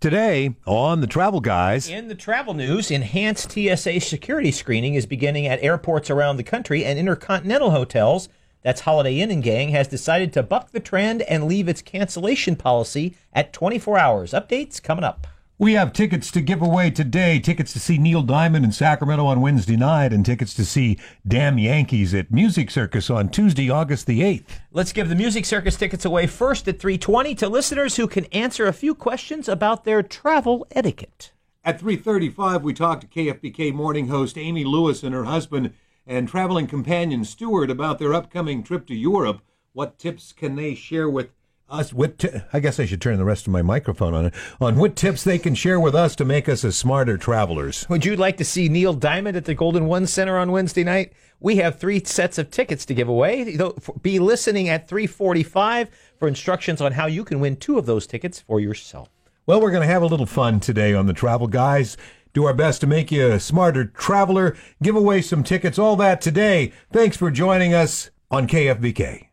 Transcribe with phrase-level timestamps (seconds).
[0.00, 1.88] Today on the Travel Guys.
[1.88, 6.84] In the travel news, enhanced TSA security screening is beginning at airports around the country
[6.84, 8.28] and intercontinental hotels.
[8.62, 12.54] That's Holiday Inn and Gang has decided to buck the trend and leave its cancellation
[12.54, 14.30] policy at 24 hours.
[14.30, 15.26] Updates coming up.
[15.60, 17.40] We have tickets to give away today.
[17.40, 21.58] Tickets to see Neil Diamond in Sacramento on Wednesday night, and tickets to see Damn
[21.58, 24.60] Yankees at Music Circus on Tuesday, August the 8th.
[24.70, 28.68] Let's give the Music Circus tickets away first at 320 to listeners who can answer
[28.68, 31.32] a few questions about their travel etiquette.
[31.64, 35.72] At 335, we talked to KFBK morning host Amy Lewis and her husband
[36.06, 39.42] and traveling companion Stuart about their upcoming trip to Europe.
[39.72, 41.32] What tips can they share with
[41.68, 44.76] us what t- I guess I should turn the rest of my microphone on on
[44.76, 47.86] what tips they can share with us to make us as smarter travelers.
[47.88, 51.12] Would you like to see Neil Diamond at the Golden One Center on Wednesday night?
[51.40, 53.56] We have three sets of tickets to give away.
[54.02, 58.40] Be listening at 3:45 for instructions on how you can win two of those tickets
[58.40, 59.08] for yourself.
[59.46, 61.96] Well, we're going to have a little fun today on the Travel Guys.
[62.34, 64.56] Do our best to make you a smarter traveler.
[64.82, 65.78] Give away some tickets.
[65.78, 66.72] All that today.
[66.92, 69.27] Thanks for joining us on KFBK.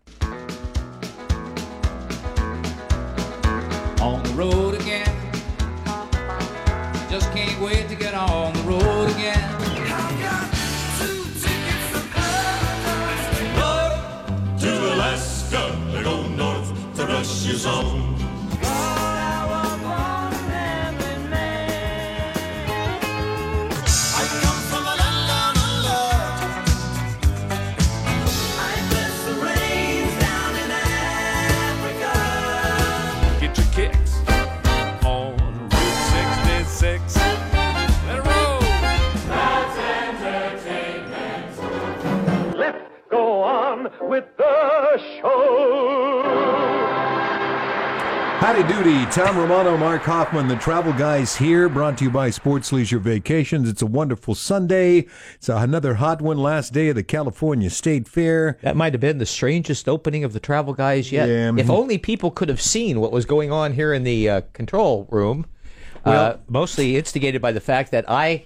[48.64, 53.00] Doody, Tom Romano, Mark Hoffman, the Travel Guys here, brought to you by Sports Leisure
[53.00, 53.68] Vacations.
[53.68, 55.08] It's a wonderful Sunday.
[55.34, 58.58] It's another hot one, last day of the California State Fair.
[58.62, 61.28] That might have been the strangest opening of the Travel Guys yet.
[61.28, 61.52] Yeah.
[61.58, 65.08] If only people could have seen what was going on here in the uh, control
[65.12, 65.46] room.
[66.06, 68.46] uh, mostly instigated by the fact that I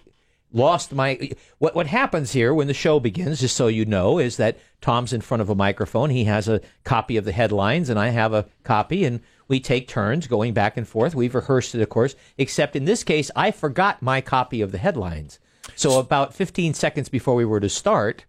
[0.51, 1.31] lost my.
[1.59, 5.13] What what happens here when the show begins, just so you know, is that Tom's
[5.13, 6.09] in front of a microphone.
[6.09, 9.19] He has a copy of the headlines, and I have a copy, and
[9.49, 11.13] we take turns going back and forth.
[11.13, 14.77] We've rehearsed it, of course, except in this case, I forgot my copy of the
[14.77, 15.39] headlines.
[15.75, 18.23] So about 15 seconds before we were to start,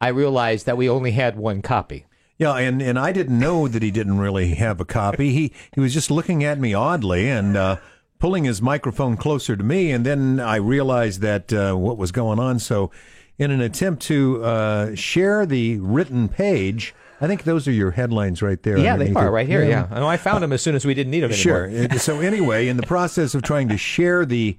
[0.00, 2.04] I realized that we only had one copy.
[2.36, 5.32] Yeah, and, and I didn't know that he didn't really have a copy.
[5.32, 7.76] He he was just looking at me oddly and uh,
[8.20, 12.38] pulling his microphone closer to me, and then I realized that uh, what was going
[12.38, 12.60] on.
[12.60, 12.92] So,
[13.38, 18.42] in an attempt to uh, share the written page, I think those are your headlines
[18.42, 18.78] right there.
[18.78, 19.30] Yeah, they are it.
[19.30, 19.64] right here.
[19.64, 20.08] Yeah, I know.
[20.08, 21.64] I found them as soon as we didn't need them Sure.
[21.66, 21.88] anymore.
[21.92, 24.56] Uh, so anyway, in the process of trying to share the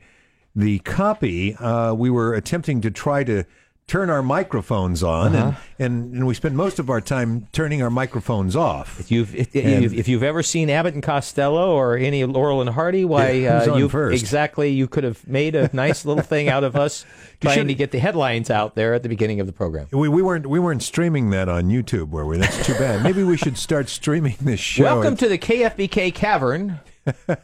[0.56, 3.46] the copy, uh, we were attempting to try to
[3.90, 5.52] turn our microphones on, Uh-huh.
[5.80, 9.00] and, and and we spend most of our time turning our microphones off.
[9.00, 12.70] If you've if, if, if you've ever seen Abbott and Costello or any Laurel and
[12.70, 16.64] Hardy, why Yeah, uh, you exactly you could have made a nice little thing out
[16.64, 17.06] of us
[17.42, 19.88] trying to get the headlines out there at the beginning of the program.
[19.92, 22.38] We, we weren't we weren't streaming that on YouTube, were we?
[22.38, 23.04] That's too bad.
[23.04, 24.84] Maybe we should start streaming this show.
[24.84, 26.80] Welcome to the KFBK Cavern,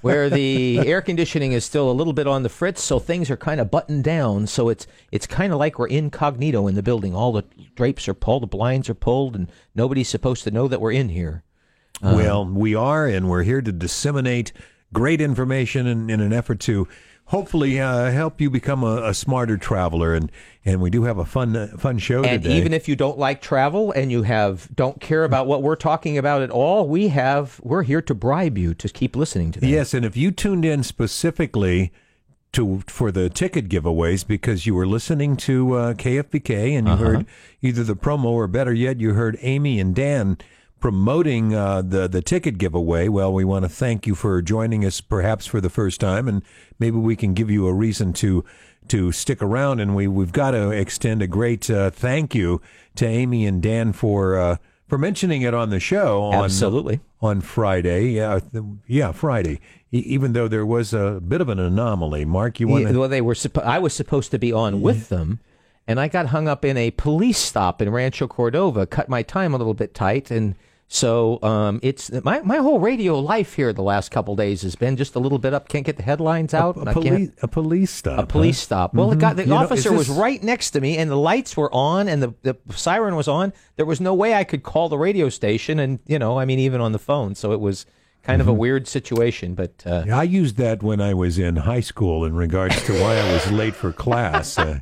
[0.02, 3.38] where the air conditioning is still a little bit on the fritz, so things are
[3.38, 4.48] kind of buttoned down.
[4.48, 7.16] So it's it's kind of like we're incognito in the building.
[7.16, 7.44] All the
[7.76, 11.09] drapes are pulled, the blinds are pulled, and nobody's supposed to know that we're in
[11.09, 11.44] here.
[12.02, 14.52] well, we are, and we're here to disseminate
[14.94, 16.88] great information in, in an effort to
[17.25, 20.13] hopefully uh, help you become a, a smarter traveler.
[20.13, 20.31] And
[20.63, 22.58] and we do have a fun uh, fun show And today.
[22.58, 26.18] even if you don't like travel and you have don't care about what we're talking
[26.18, 29.69] about at all, we have we're here to bribe you to keep listening to them.
[29.69, 31.91] Yes, and if you tuned in specifically
[32.53, 37.25] to for the ticket giveaways because you were listening to uh, KFBK and you heard
[37.62, 40.38] either the promo or better yet, you heard Amy and Dan
[40.85, 43.07] promoting uh, the the ticket giveaway.
[43.07, 46.44] Well, we want to thank you for joining us, perhaps for the first time, and
[46.78, 48.46] maybe we can give you a reason to
[48.90, 49.79] to stick around.
[49.79, 52.61] And we we've got to extend a great uh, thank you
[52.97, 54.37] to Amy and Dan for.
[54.37, 56.99] Uh, for mentioning it on the show on Absolutely.
[57.20, 58.09] on Friday.
[58.09, 58.40] Yeah,
[58.85, 59.59] yeah, Friday.
[59.91, 62.23] E- even though there was a bit of an anomaly.
[62.26, 63.34] Mark, you want Yeah, well, they were.
[63.34, 65.40] Suppo- I was supposed to be on with them,
[65.87, 68.85] and I got hung up in a police stop in Rancho Cordova.
[68.85, 70.53] Cut my time a little bit tight, and
[70.87, 74.96] so um, it's my my whole radio life here the last couple days has been
[74.97, 75.67] just a little bit up.
[75.67, 76.78] Can't get the headlines out.
[76.78, 78.20] a, I can't- a police stop.
[78.20, 78.93] A police stop.
[78.93, 81.58] Well, the, guy, the You know, officer was right next to me, and the lights
[81.58, 83.52] were on, and the, the siren was on.
[83.78, 86.59] There was no way I could call the radio station, and you know, I mean,
[86.59, 87.34] even on the phone.
[87.35, 87.85] So it was
[88.23, 91.82] kind of a weird situation, but uh, I used that when I was in high
[91.82, 94.58] school in regards to why I was late for class.
[94.58, 94.79] Uh,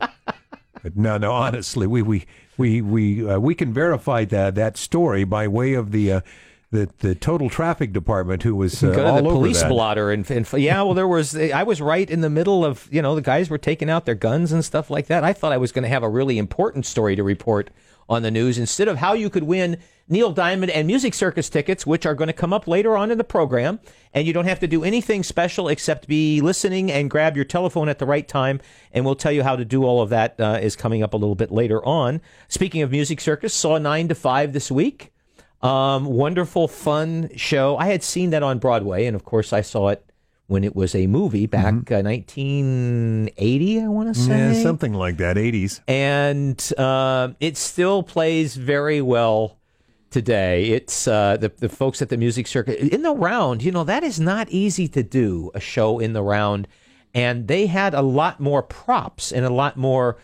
[0.81, 2.25] but no, no, honestly, we we
[2.57, 6.21] we we uh, we can verify that that story by way of the uh,
[6.73, 9.69] the the total traffic department who was uh, go to all the police that.
[9.69, 13.01] blotter and, and yeah well there was i was right in the middle of you
[13.01, 15.57] know the guys were taking out their guns and stuff like that i thought i
[15.57, 17.69] was going to have a really important story to report
[18.13, 19.77] on the news instead of how you could win
[20.07, 23.17] neil diamond and music circus tickets which are going to come up later on in
[23.17, 23.79] the program
[24.13, 27.89] and you don't have to do anything special except be listening and grab your telephone
[27.89, 28.59] at the right time
[28.91, 31.17] and we'll tell you how to do all of that uh, is coming up a
[31.17, 35.13] little bit later on speaking of music circus saw 9 to 5 this week
[35.63, 37.77] um, wonderful, fun show.
[37.77, 40.05] I had seen that on Broadway, and of course, I saw it
[40.47, 43.81] when it was a movie back uh, 1980.
[43.81, 44.53] I want to say Mm-hmm.
[44.53, 45.81] Yeah, something like that, 80s.
[45.87, 49.57] and um, it still plays very well
[50.09, 50.65] today.
[50.71, 53.63] It's uh, the the folks at the music circus in the round.
[53.63, 56.67] You know that is not easy to do a show in the round,
[57.13, 60.17] and they had a lot more props and a lot more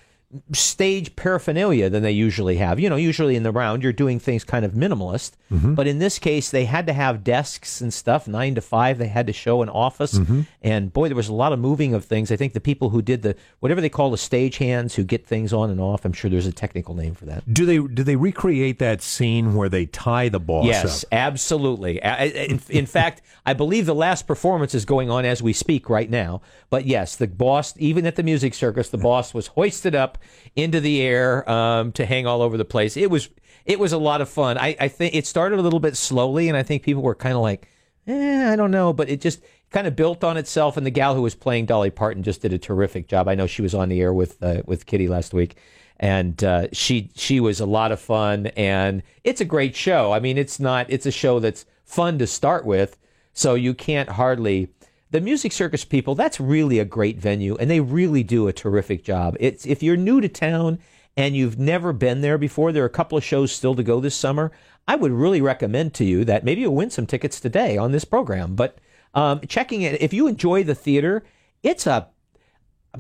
[0.54, 2.80] stage paraphernalia than they usually have.
[2.80, 5.74] You know, usually in the round you're doing things kind of minimalist, mm-hmm.
[5.74, 8.28] but in this case they had to have desks and stuff.
[8.28, 10.42] Nine to five, they had to show an office, mm-hmm.
[10.62, 12.32] and boy, there was a lot of moving of things.
[12.32, 15.26] I think the people who did the whatever they call the stage hands who get
[15.26, 16.06] things on and off.
[16.06, 17.52] I'm sure there's a technical name for that.
[17.52, 21.10] Do they do they recreate that scene where they tie the boss Yes, up?
[21.12, 22.00] absolutely.
[22.04, 26.10] In, in fact, I believe the last performance is going on as we speak right
[26.10, 26.42] now.
[26.70, 30.19] But yes, the boss, even at the music circus, the boss was hoisted up
[30.56, 32.98] into the air um, to hang all over the place.
[32.98, 33.30] It was
[33.66, 34.58] it was a lot of fun.
[34.58, 37.36] I, I think it started a little bit slowly, and I think people were kind
[37.36, 37.68] of like,
[38.08, 40.78] eh, I don't know, but it just kind of built on itself.
[40.78, 43.28] And the gal who was playing Dolly Parton just did a terrific job.
[43.28, 45.56] I know she was on the air with uh, with Kitty last week
[46.00, 50.20] and uh, she she was a lot of fun and it's a great show i
[50.20, 52.98] mean it's not it's a show that's fun to start with
[53.34, 54.70] so you can't hardly
[55.12, 59.04] the music circus people that's really a great venue and they really do a terrific
[59.04, 60.80] job it's if you're new to town
[61.18, 64.00] and you've never been there before there are a couple of shows still to go
[64.00, 64.52] this summer
[64.88, 68.06] i would really recommend to you that maybe you'll win some tickets today on this
[68.06, 68.78] program but
[69.16, 71.24] um, checking it if you enjoy the theater
[71.64, 72.08] it's a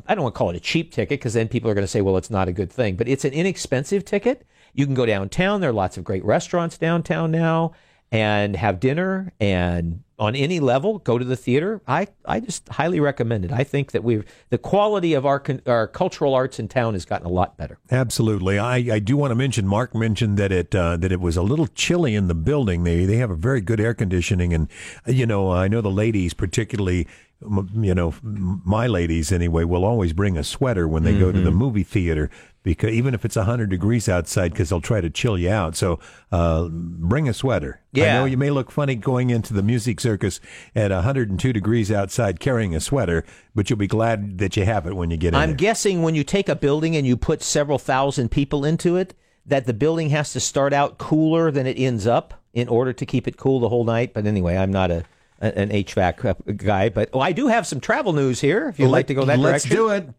[0.07, 1.87] I don't want to call it a cheap ticket because then people are going to
[1.87, 2.95] say, well, it's not a good thing.
[2.95, 4.45] But it's an inexpensive ticket.
[4.73, 5.61] You can go downtown.
[5.61, 7.73] There are lots of great restaurants downtown now
[8.11, 11.81] and have dinner and on any level go to the theater.
[11.87, 13.51] I, I just highly recommend it.
[13.51, 17.25] I think that we've the quality of our our cultural arts in town has gotten
[17.25, 17.79] a lot better.
[17.89, 18.59] Absolutely.
[18.59, 19.67] I, I do want to mention.
[19.67, 22.83] Mark mentioned that it uh, that it was a little chilly in the building.
[22.83, 24.67] They they have a very good air conditioning, and
[25.07, 27.07] you know I know the ladies particularly.
[27.41, 31.51] You know, my ladies anyway will always bring a sweater when they go to the
[31.51, 32.29] movie theater
[32.63, 35.77] because even if it's hundred degrees outside, because they'll try to chill you out.
[35.77, 35.99] So
[36.31, 37.81] uh, bring a sweater.
[37.93, 38.03] Yeah.
[38.03, 40.41] I know you may look funny going into the music circus
[40.75, 43.23] at 102 degrees outside carrying a sweater,
[43.55, 45.57] but you'll be glad that you have it when you get in I'm there.
[45.57, 49.13] guessing when you take a building and you put several thousand people into it,
[49.45, 53.05] that the building has to start out cooler than it ends up in order to
[53.05, 54.13] keep it cool the whole night.
[54.13, 55.05] But anyway, I'm not a
[55.39, 58.69] an HVAC guy, but oh, I do have some travel news here.
[58.69, 60.09] If you'd like to go that Let's direction, do it.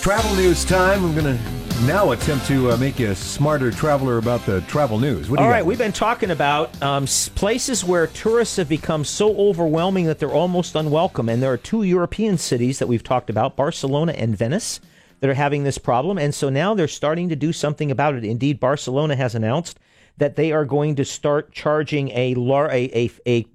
[0.00, 1.04] Travel news time.
[1.04, 4.98] I'm going to now attempt to uh, make you a smarter traveler about the travel
[4.98, 5.30] news.
[5.30, 5.66] What do All right, got?
[5.66, 10.74] we've been talking about um, places where tourists have become so overwhelming that they're almost
[10.74, 11.28] unwelcome.
[11.28, 14.80] And there are two European cities that we've talked about Barcelona and Venice
[15.20, 16.18] that are having this problem.
[16.18, 18.24] And so now they're starting to do something about it.
[18.24, 19.78] Indeed, Barcelona has announced
[20.18, 23.46] that they are going to start charging a, lar- a, a, a,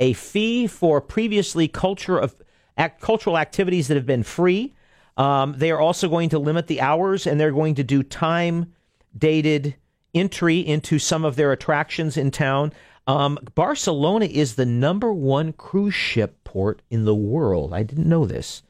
[0.00, 2.34] a fee for previously culture of,
[2.76, 4.74] act, cultural activities that have been free.
[5.16, 8.74] Um, they are also going to limit the hours and they're going to do time
[9.16, 9.76] dated
[10.14, 12.72] entry into some of their attractions in town.
[13.06, 17.72] Um, Barcelona is the number one cruise ship port in the world.
[17.72, 18.62] I didn't know this.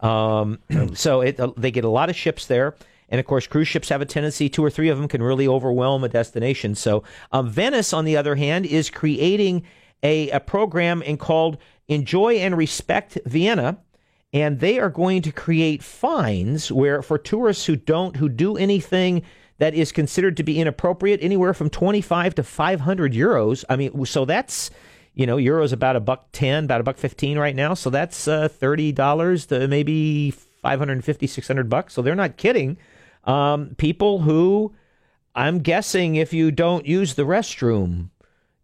[0.00, 0.58] Um,
[0.94, 2.74] so it, uh, they get a lot of ships there.
[3.08, 5.46] And of course, cruise ships have a tendency, two or three of them can really
[5.46, 6.74] overwhelm a destination.
[6.74, 9.62] So um, Venice, on the other hand, is creating
[10.04, 11.58] a, a program in called
[11.88, 13.78] Enjoy and Respect Venezia
[14.34, 19.22] and they are going to create fines where for tourists who don't who do anything
[19.58, 23.64] that is considered to be inappropriate anywhere from 25 to 500 euros.
[23.68, 24.70] I mean so that's
[25.14, 27.74] you know euros about a buck 10 about a buck 15 right now.
[27.74, 31.94] So that's uh, $30 to maybe 550 600 bucks.
[31.94, 32.76] So they're not kidding.
[33.24, 34.74] Um, people who
[35.34, 38.10] i'm guessing if you don't use the restroom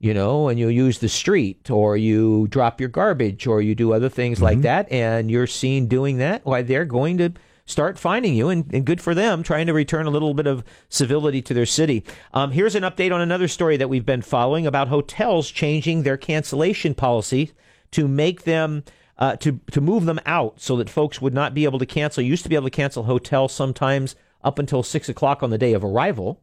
[0.00, 3.92] you know, and you use the street or you drop your garbage or you do
[3.92, 7.33] other things like that and you're seen doing that, why they're going to
[7.66, 10.64] start finding you, and, and good for them, trying to return a little bit of
[10.88, 12.02] civility to their city.
[12.33, 16.16] Um, here's an update on another story that we've been following about hotels changing their
[16.16, 17.52] cancellation policy
[17.92, 18.83] to make them
[19.19, 22.23] uh, to to move them out so that folks would not be able to cancel.
[22.23, 25.59] You used to be able to cancel hotels sometimes up until six o'clock on the
[25.59, 26.40] day of arrival.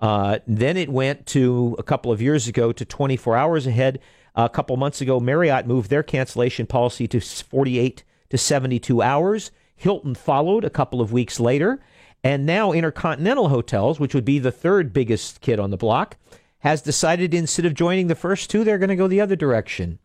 [0.00, 4.00] Uh, then it went to a couple of years ago to 24 hours ahead.
[4.34, 9.50] a couple months ago, Marriott moved their cancellation policy to 48 to 72 hours.
[9.76, 11.80] Hilton followed a couple of weeks later.
[12.22, 16.16] And now Intercontinental Hotels, which would be the third biggest kid on the block,
[16.60, 19.98] has decided instead of joining the first two, they're going to go the other direction.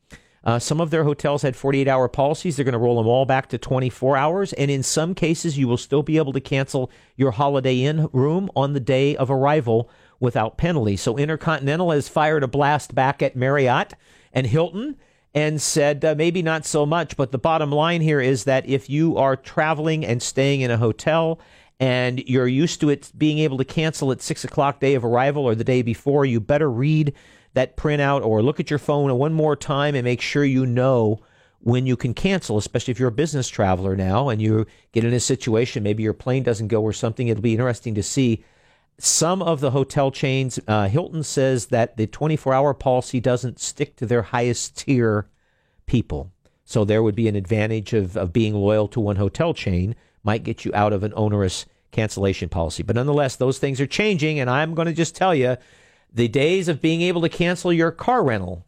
[0.45, 2.55] Uh, some of their hotels had 48 hour policies.
[2.55, 4.53] They're going to roll them all back to 24 hours.
[4.53, 8.51] And in some cases, you will still be able to cancel your Holiday Inn room
[8.55, 10.97] on the day of arrival without penalty.
[10.97, 13.93] So Intercontinental has fired a blast back at Marriott
[14.33, 14.97] and Hilton
[15.33, 17.17] and said uh, maybe not so much.
[17.17, 20.77] But the bottom line here is that if you are traveling and staying in a
[20.77, 21.39] hotel
[21.79, 25.43] and you're used to it being able to cancel at six o'clock day of arrival
[25.43, 27.13] or the day before, you better read
[27.55, 31.19] that printout or look at your phone one more time and make sure you know
[31.59, 35.13] when you can cancel, especially if you're a business traveler now and you get in
[35.13, 37.27] a situation, maybe your plane doesn't go or something.
[37.27, 38.43] It'll be interesting to see.
[38.99, 43.95] Some of the hotel chains, uh, Hilton says that the 24 hour policy doesn't stick
[43.95, 45.27] to their highest tier
[45.85, 46.31] people.
[46.65, 50.43] So there would be an advantage of, of being loyal to one hotel chain, might
[50.43, 52.83] get you out of an onerous cancellation policy.
[52.83, 54.39] But nonetheless, those things are changing.
[54.39, 55.57] And I'm going to just tell you
[56.15, 58.65] the days of being able to cancel your car rental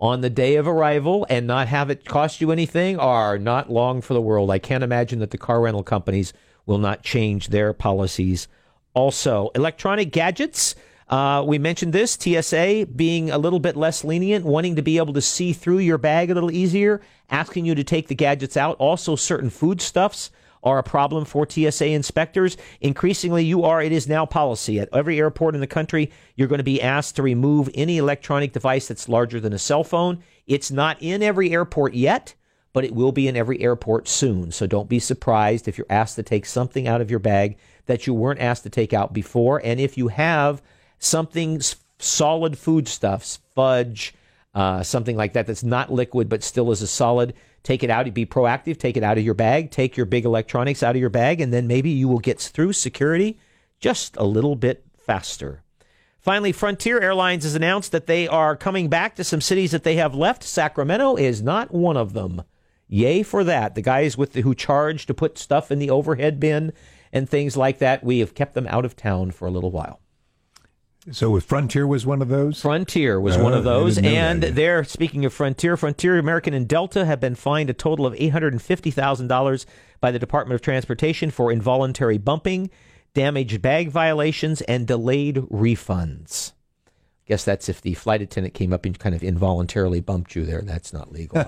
[0.00, 4.00] on the day of arrival and not have it cost you anything are not long
[4.00, 4.50] for the world.
[4.50, 6.32] I can't imagine that the car rental companies
[6.66, 8.48] will not change their policies.
[8.94, 10.74] Also, electronic gadgets.
[11.08, 15.14] Uh, we mentioned this TSA being a little bit less lenient, wanting to be able
[15.14, 17.00] to see through your bag a little easier,
[17.30, 18.76] asking you to take the gadgets out.
[18.78, 20.30] Also, certain foodstuffs
[20.62, 22.56] are a problem for TSA inspectors.
[22.80, 24.80] Increasingly, you are, it is now policy.
[24.80, 28.52] At every airport in the country, you're going to be asked to remove any electronic
[28.52, 30.22] device that's larger than a cell phone.
[30.46, 32.34] It's not in every airport yet,
[32.72, 34.52] but it will be in every airport soon.
[34.52, 38.06] So don't be surprised if you're asked to take something out of your bag that
[38.06, 39.60] you weren't asked to take out before.
[39.64, 40.62] And if you have
[40.98, 41.60] something
[41.98, 44.14] solid foodstuffs, fudge,
[44.54, 48.12] uh, something like that that's not liquid but still is a solid, take it out.
[48.12, 48.78] Be proactive.
[48.78, 49.70] Take it out of your bag.
[49.70, 52.72] Take your big electronics out of your bag, and then maybe you will get through
[52.72, 53.38] security
[53.80, 55.62] just a little bit faster.
[56.18, 59.96] Finally, Frontier Airlines has announced that they are coming back to some cities that they
[59.96, 60.42] have left.
[60.42, 62.42] Sacramento is not one of them.
[62.88, 63.74] Yay for that.
[63.74, 66.72] The guys with the, who charge to put stuff in the overhead bin
[67.12, 70.00] and things like that, we have kept them out of town for a little while.
[71.12, 72.60] So with Frontier was one of those.
[72.60, 74.54] Frontier was Oh, one of those, and that.
[74.54, 75.76] they're speaking of Frontier.
[75.76, 79.28] Frontier, American, and Delta have been fined a total of eight hundred and fifty thousand
[79.28, 79.66] dollars
[80.00, 82.70] by the Department of Transportation for involuntary bumping,
[83.14, 86.52] damaged bag violations, and delayed refunds.
[87.26, 90.62] Guess that's if the flight attendant came up and kind of involuntarily bumped you there.
[90.62, 91.44] That's not legal.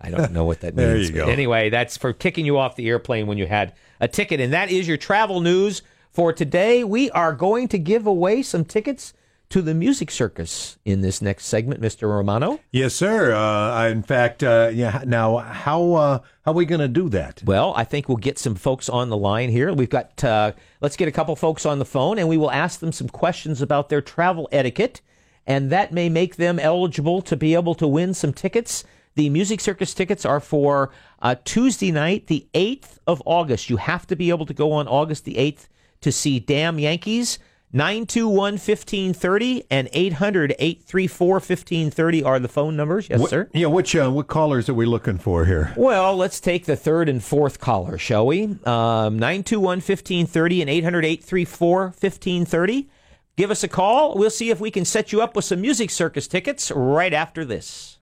[0.00, 0.88] I don't know what that means.
[0.88, 1.26] There you go.
[1.28, 4.40] Anyway, that's for kicking you off the airplane when you had a ticket.
[4.40, 6.84] And that is your travel news for today.
[6.84, 9.14] We are going to give away some tickets
[9.50, 12.08] to the music circus in this next segment, Mr.
[12.08, 12.60] Romano.
[12.70, 13.34] Yes, sir.
[13.34, 15.02] Uh, in fact, uh, yeah.
[15.04, 17.42] Now, how uh, how are we going to do that?
[17.44, 19.72] Well, I think we'll get some folks on the line here.
[19.72, 22.78] We've got, uh, let's get a couple folks on the phone and we will ask
[22.78, 25.00] them some questions about their travel etiquette.
[25.46, 28.84] And that may make them eligible to be able to win some tickets.
[29.16, 33.68] The Music Circus tickets are for uh, Tuesday night, the 8th of August.
[33.68, 35.66] You have to be able to go on August the 8th
[36.00, 37.38] to see Damn Yankees.
[37.72, 43.06] 921 1530 and 800 834 1530 are the phone numbers.
[43.08, 43.48] Yes, What- sir.
[43.54, 43.68] Yeah.
[43.68, 45.72] Which uh, what callers are we looking for here?
[45.76, 48.42] Well, let's take the third and fourth caller, shall we?
[48.64, 52.88] Um, 921 1530 and 800 834 1530.
[53.36, 54.18] Give us a call.
[54.18, 57.44] We'll see if we can set you up with some music circus tickets right after
[57.44, 57.99] this.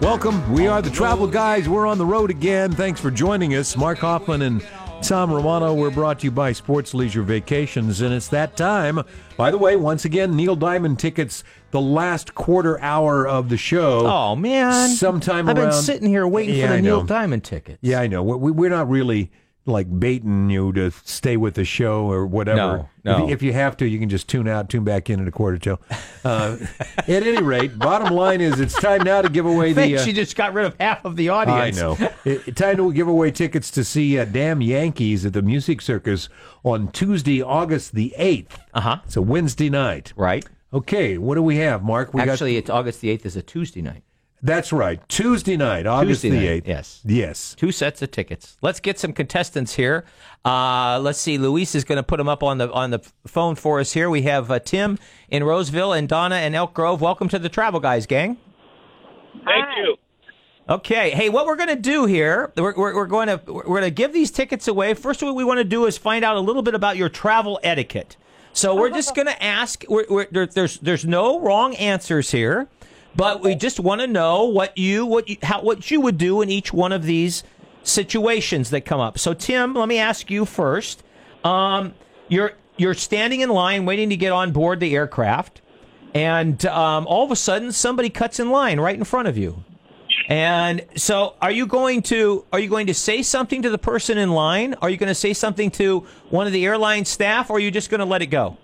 [0.00, 0.52] Welcome.
[0.52, 1.68] We are the Travel Guys.
[1.68, 2.70] We're on the road again.
[2.72, 3.76] Thanks for joining us.
[3.76, 4.64] Mark Hoffman and
[5.02, 5.72] Tom Romano.
[5.74, 9.00] We're brought to you by Sports Leisure Vacations, and it's that time.
[9.38, 11.42] By the way, once again, Neil Diamond tickets.
[11.70, 14.06] The last quarter hour of the show.
[14.06, 14.90] Oh, man.
[14.90, 17.02] Sometime I've been around- sitting here waiting Yeah, for the Neil.
[17.02, 17.78] Diamond tickets.
[17.80, 18.22] Yeah, I know.
[18.22, 19.30] We, we're not really
[19.66, 22.56] like baiting you to stay with the show or whatever.
[22.56, 23.24] No, no.
[23.26, 25.32] If, if you have to, you can just tune out, tune back in at a
[25.32, 25.80] quarter till.
[26.24, 26.56] Uh,
[26.98, 29.98] at any rate, bottom line is it's time now to give away the.
[29.98, 31.78] Uh, you just got rid of half of the audience.
[31.78, 31.96] I know.
[32.26, 36.28] It, time to give away tickets to see uh, Damn Yankees at the Music Circus
[36.64, 38.58] on Tuesday, August the 8th.
[38.74, 38.98] Uh huh.
[39.04, 40.12] It's a Wednesday night.
[40.16, 40.44] Right.
[40.72, 42.12] Okay, what do we have, Mark?
[42.12, 44.02] We Actually, it's August the 8th is a Tuesday night.
[44.46, 45.08] Got That's right.
[45.08, 46.68] Tuesday night, August Tuesday the night, 8th.
[46.68, 47.00] yes.
[47.04, 47.54] Yes.
[47.58, 48.56] Two sets of tickets.
[48.62, 50.04] Let's get some contestants here.
[50.44, 51.38] Uh, let's see.
[51.38, 54.08] Luis is going to put them up on the on the phone for us here.
[54.08, 54.98] We have uh, Tim
[55.28, 57.00] in Roseville and Donna in Elk Grove.
[57.00, 58.38] Welcome to the Travel Guys gang.
[59.44, 59.96] Thank you.
[60.68, 61.10] Okay.
[61.10, 63.90] Hey, what we're going to do here, we're, we're, we're going to we're going to
[63.90, 64.94] give these tickets away.
[64.94, 67.60] First, what we want to do is find out a little bit about your travel
[67.62, 68.16] etiquette.
[68.52, 69.84] So we're just going to ask.
[69.88, 72.68] We're, we're, there, there's there's no wrong answers here,
[73.16, 76.42] but we just want to know what you what you, how what you would do
[76.42, 77.42] in each one of these
[77.82, 79.18] situations that come up.
[79.18, 81.02] So Tim, let me ask you first.
[81.44, 81.94] Um,
[82.28, 85.62] you're you're standing in line waiting to get on board the aircraft,
[86.14, 89.64] and um, all of a sudden somebody cuts in line right in front of you.
[90.28, 94.18] And so, are you going to are you going to say something to the person
[94.18, 94.74] in line?
[94.82, 97.70] Are you going to say something to one of the airline staff, or are you
[97.70, 98.56] just going to let it go?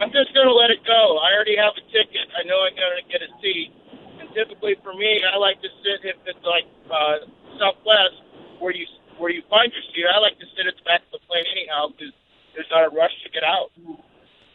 [0.00, 1.18] I'm just going to let it go.
[1.18, 2.28] I already have a ticket.
[2.36, 3.72] I know I'm going to get a seat.
[4.20, 7.24] And typically for me, I like to sit if it's like uh,
[7.58, 8.20] Southwest,
[8.60, 8.86] where you
[9.18, 10.04] where you find your seat.
[10.12, 12.12] I like to sit at the back of the plane anyhow because
[12.54, 13.70] there's not a rush to get out.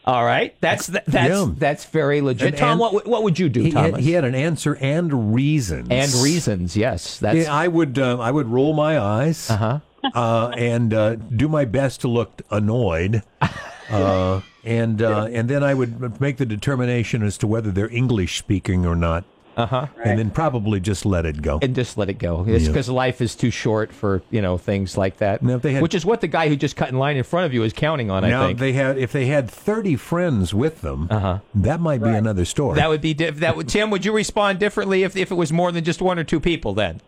[0.06, 1.46] All right, that's th- that's Yeah.
[1.58, 2.50] that's very legit.
[2.50, 4.06] And- Tom, and- what what would you do, He had, Thomas?
[4.06, 5.88] he had an answer and reasons.
[5.92, 9.80] and reasons, yes, that's Yeah, I would uh, I would roll my eyes uh-huh.
[10.16, 13.22] uh, and uh, do my best to look annoyed,
[13.92, 18.38] uh, and uh, and then I would make the determination as to whether they're English
[18.38, 19.24] speaking or not,
[19.58, 21.60] uh huh, and then probably just let it go.
[21.62, 22.46] and just let it go.
[22.48, 22.70] It's Yeah.
[22.70, 25.42] because life is too short for you know things like that.
[25.44, 27.24] Now, if they had- which is what the guy who just cut in line in
[27.24, 28.24] front of you is counting on.
[28.24, 31.40] I now think they had if they had thirty friends with them, Uh-huh.
[31.56, 32.76] that might be another story.
[32.78, 33.56] that would be diff- that.
[33.58, 36.24] Would, Tim, would you respond differently if if it was more than just one or
[36.24, 36.74] two people?
[36.74, 37.02] Then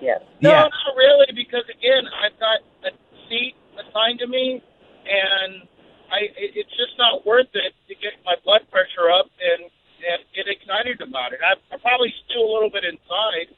[0.00, 0.20] Yes.
[0.42, 0.60] No, Yeah.
[0.62, 2.60] not really, because again, I've got
[2.92, 2.94] a
[3.28, 4.62] seat assigned to me,
[5.08, 5.62] and
[6.16, 9.68] I it, it's just not worth it to get my blood pressure up and
[10.00, 11.40] and get excited about it.
[11.44, 13.52] I, I probably stew a little bit inside,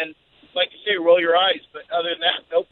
[0.00, 0.14] and
[0.54, 1.60] like you say, roll your eyes.
[1.72, 2.66] But other than that, nope.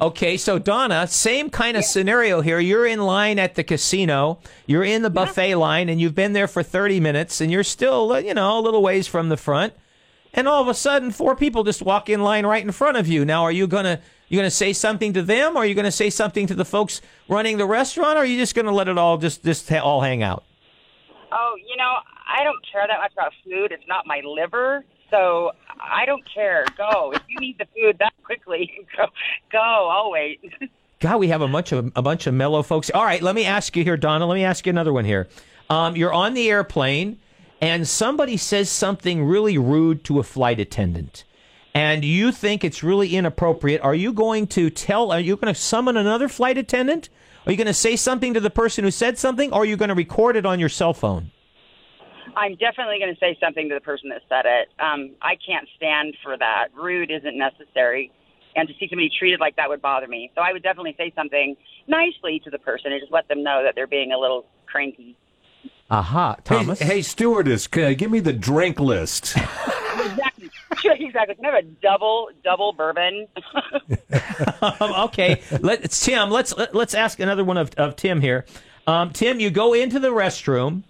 [0.00, 2.58] Okay, so Donna, same kind of scenario here.
[2.58, 4.40] You're in line at the casino.
[4.66, 8.12] You're in the buffet line, and you've been there for 30 minutes, and you're still,
[8.12, 9.74] uh, you know, a little ways from the front.
[10.34, 13.06] And all of a sudden, four people just walk in line right in front of
[13.06, 13.24] you.
[13.24, 14.00] Now, are you gonna
[14.32, 17.02] you gonna say something to them, or are you gonna say something to the folks
[17.28, 20.00] running the restaurant, or are you just gonna let it all just just ha- all
[20.00, 20.42] hang out?
[21.30, 23.72] Oh, you know, I don't care that much about food.
[23.72, 26.64] It's not my liver, so I don't care.
[26.78, 28.72] Go if you need the food that quickly.
[28.96, 29.04] Go,
[29.52, 29.58] go.
[29.58, 30.40] I'll wait.
[31.00, 32.90] God, we have a bunch of a bunch of mellow folks.
[32.94, 34.24] All right, let me ask you here, Donna.
[34.24, 35.28] Let me ask you another one here.
[35.68, 37.18] Um, you're on the airplane,
[37.60, 41.24] and somebody says something really rude to a flight attendant,
[41.74, 43.80] and you think it's really inappropriate.
[43.80, 45.10] Are you going to tell?
[45.12, 47.08] Are you going to summon another flight attendant?
[47.46, 49.76] Are you going to say something to the person who said something, or are you
[49.76, 51.30] going to record it on your cell phone?
[52.36, 54.68] I'm definitely going to say something to the person that said it.
[54.80, 56.68] Um, I can't stand for that.
[56.74, 58.12] Rude isn't necessary,
[58.54, 60.30] and to see somebody treated like that would bother me.
[60.34, 61.56] So I would definitely say something
[61.88, 65.16] nicely to the person and just let them know that they're being a little cranky.
[65.92, 66.78] Aha, hey, Thomas.
[66.80, 69.36] hey, stewardess, c- give me the drink list.
[69.36, 70.50] exactly.
[70.84, 71.34] exactly.
[71.34, 73.28] Can I have a double double bourbon?
[74.62, 76.30] Um, okay, let, Tim.
[76.30, 78.46] Let's let, let's ask another one of, of Tim here.
[78.86, 80.84] Um, Tim, you go into the restroom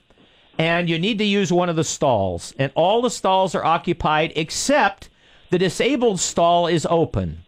[0.59, 4.33] and you need to use one of the stalls, and all the stalls are occupied
[4.37, 5.09] except
[5.51, 7.38] the disabled stall is open.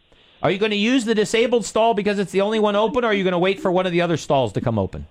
[0.43, 3.09] Are you going to use the disabled stall because it's the only one open, or
[3.09, 5.07] are you going to wait for one of the other stalls to come open?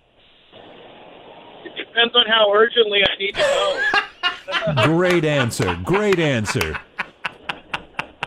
[1.95, 4.83] It depends on how urgently I need to go.
[4.95, 5.77] Great answer.
[5.83, 6.75] Great answer.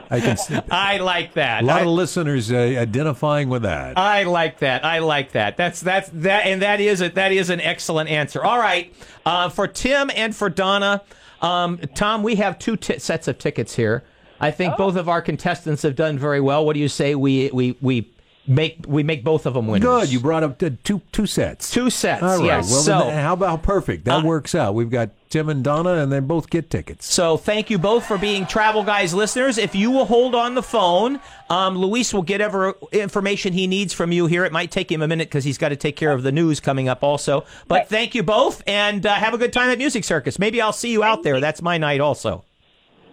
[0.09, 1.65] I can see I like that.
[1.65, 3.99] a lot I- of listeners uh, identifying with that.
[3.99, 4.85] I like that.
[4.85, 5.57] I like that.
[5.57, 7.17] That's that's that, and that is it.
[7.17, 8.45] that is an excellent answer.
[8.45, 11.03] All right, uh, for Tim and for Donna,
[11.43, 14.05] um, Tom, we have two t- sets of tickets here.
[14.39, 16.65] I think both of our contestants have done very well.
[16.65, 18.09] What do you say we we we
[18.49, 19.87] make we make both of them winners?
[19.87, 20.13] Good.
[20.13, 21.71] You brought up two two sets.
[21.71, 22.23] two sets.
[22.23, 22.45] All right.
[22.45, 22.71] yes.
[22.71, 22.99] Well, so.
[23.01, 24.05] then, how about perfect?
[24.05, 24.75] That works out.
[24.75, 27.13] We've got Tim and Donna, and they both get tickets.
[27.13, 29.59] So thank you both for being Travel Guys listeners.
[29.59, 33.93] If you will hold on the phone, um, Luis will get ever information he needs
[33.93, 34.45] from you here.
[34.45, 36.61] It might take him a minute because he's got to take care of the news
[36.61, 37.45] coming up also.
[37.69, 40.39] But thank you both, and uh, have a good time at Music Circus.
[40.39, 41.39] Maybe I'll see you out there.
[41.39, 42.46] That's my night also.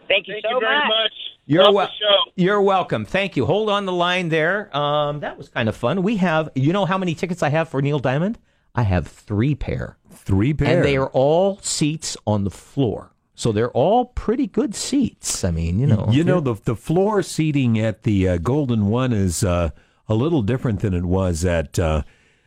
[0.07, 0.87] Thank you Thank so you very much.
[0.87, 1.11] much.
[1.45, 1.89] You're Love wel-
[2.35, 3.05] You're welcome.
[3.05, 3.45] Thank you.
[3.45, 4.75] Hold on the line there.
[4.75, 6.01] Um, that was kind of fun.
[6.03, 8.39] We have, you know, how many tickets I have for Neil Diamond?
[8.75, 9.97] I have three pair.
[10.11, 10.77] Three pair.
[10.77, 13.11] and they are all seats on the floor.
[13.35, 15.43] So they're all pretty good seats.
[15.43, 19.11] I mean, you know, You know, the the floor seating at the uh, Golden One
[19.11, 19.71] is uh,
[20.07, 22.03] a little different than it was at uh,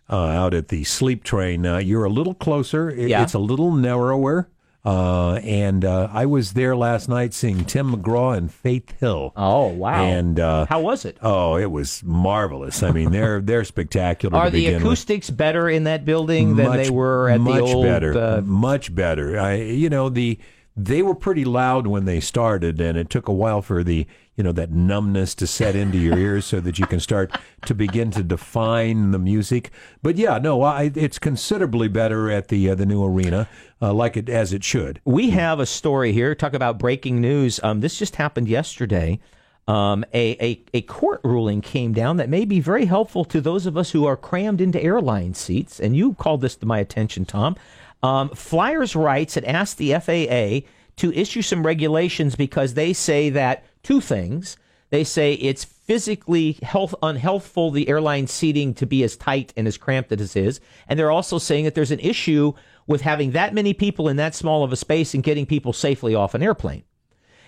[0.08, 1.66] uh, out at the Sleep Train.
[1.66, 2.88] Uh, you're a little closer.
[2.88, 3.22] It- Yeah.
[3.22, 4.48] It's a little narrower.
[4.86, 9.32] Uh, and uh, I was there last night seeing Tim McGraw and Faith Hill.
[9.34, 10.04] Oh wow!
[10.04, 11.18] And uh, how was it?
[11.20, 12.84] Oh, it was marvelous.
[12.84, 14.38] I mean, they're they're spectacular.
[14.38, 14.82] Are to the begin with.
[14.84, 17.84] acoustics better in that building than they were at much the old?
[17.84, 19.40] Much better, uh, much better.
[19.40, 20.38] I, you know, the
[20.76, 24.44] they were pretty loud when they started, and it took a while for the you
[24.44, 28.10] know that numbness to set into your ears so that you can start to begin
[28.12, 29.70] to define the music.
[30.02, 33.48] But yeah, no, I, it's considerably better at the uh, the new arena,
[33.80, 35.00] uh, like it as it should.
[35.04, 36.34] We have a story here.
[36.34, 37.58] Talk about breaking news.
[37.62, 39.20] Um, this just happened yesterday.
[39.68, 43.66] Um, a, a, a court ruling came down that may be very helpful to those
[43.66, 45.80] of us who are crammed into airline seats.
[45.80, 47.56] And you called this to my attention, Tom.
[48.00, 53.64] Um, Flyers Rights had asked the FAA to issue some regulations because they say that
[53.86, 54.56] two things.
[54.90, 59.78] They say it's physically health unhealthful the airline seating to be as tight and as
[59.78, 62.52] cramped as it is, and they're also saying that there's an issue
[62.88, 66.14] with having that many people in that small of a space and getting people safely
[66.14, 66.82] off an airplane.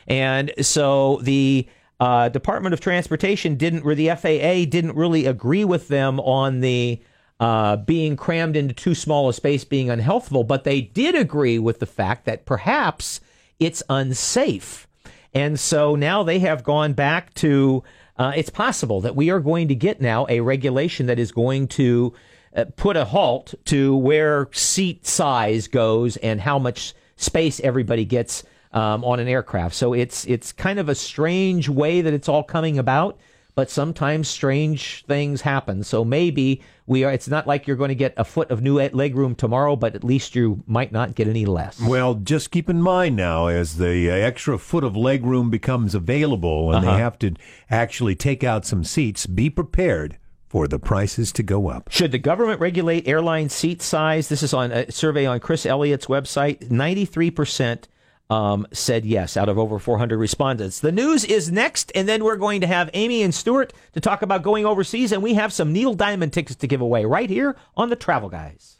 [0.06, 1.68] And so the
[2.00, 7.00] uh, Department of Transportation didn't, or the FAA didn't really agree with them on the
[7.40, 11.78] uh, being crammed into too small a space being unhealthful, but they did agree with
[11.78, 13.20] the fact that perhaps
[13.60, 14.87] it's unsafe.
[15.34, 17.82] And so now they have gone back to
[18.18, 21.68] uh, it's possible that we are going to get now a regulation that is going
[21.68, 22.12] to
[22.56, 28.42] uh, put a halt to where seat size goes and how much space everybody gets
[28.72, 29.74] um, on an aircraft.
[29.74, 33.18] So it's it's kind of a strange way that it's all coming about,
[33.58, 35.82] but sometimes strange things happen.
[35.82, 37.10] So maybe we are.
[37.10, 39.96] It's not like you're going to get a foot of new leg room tomorrow, but
[39.96, 41.80] at least you might not get any less.
[41.80, 46.70] Well, just keep in mind now, as the extra foot of leg room becomes available
[46.72, 46.94] and Uh-huh.
[46.96, 47.34] they have to
[47.68, 51.88] actually take out some seats, be prepared for the prices to go up.
[51.90, 54.28] Should the government regulate airline seat size?
[54.28, 56.68] This is on a survey on Chris Elliott's website.
[56.70, 57.88] 93%
[58.30, 60.80] um, said yes out of over 400 respondents.
[60.80, 64.22] The news is next, and then we're going to have Amy and Stuart to talk
[64.22, 67.56] about going overseas, and we have some Neil Diamond tickets to give away right here
[67.76, 68.78] on the Travel Guys.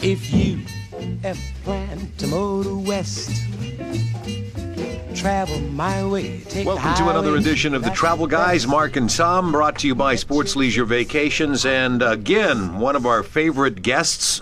[0.00, 0.60] If you
[1.24, 3.42] ever plan to motor west,
[5.16, 6.40] travel my way.
[6.42, 8.66] Take Welcome to another edition of the Travel Guys.
[8.66, 11.66] Mark and Tom, brought to you by Sports Leisure Vacations.
[11.66, 14.40] And again, one of our favorite guests,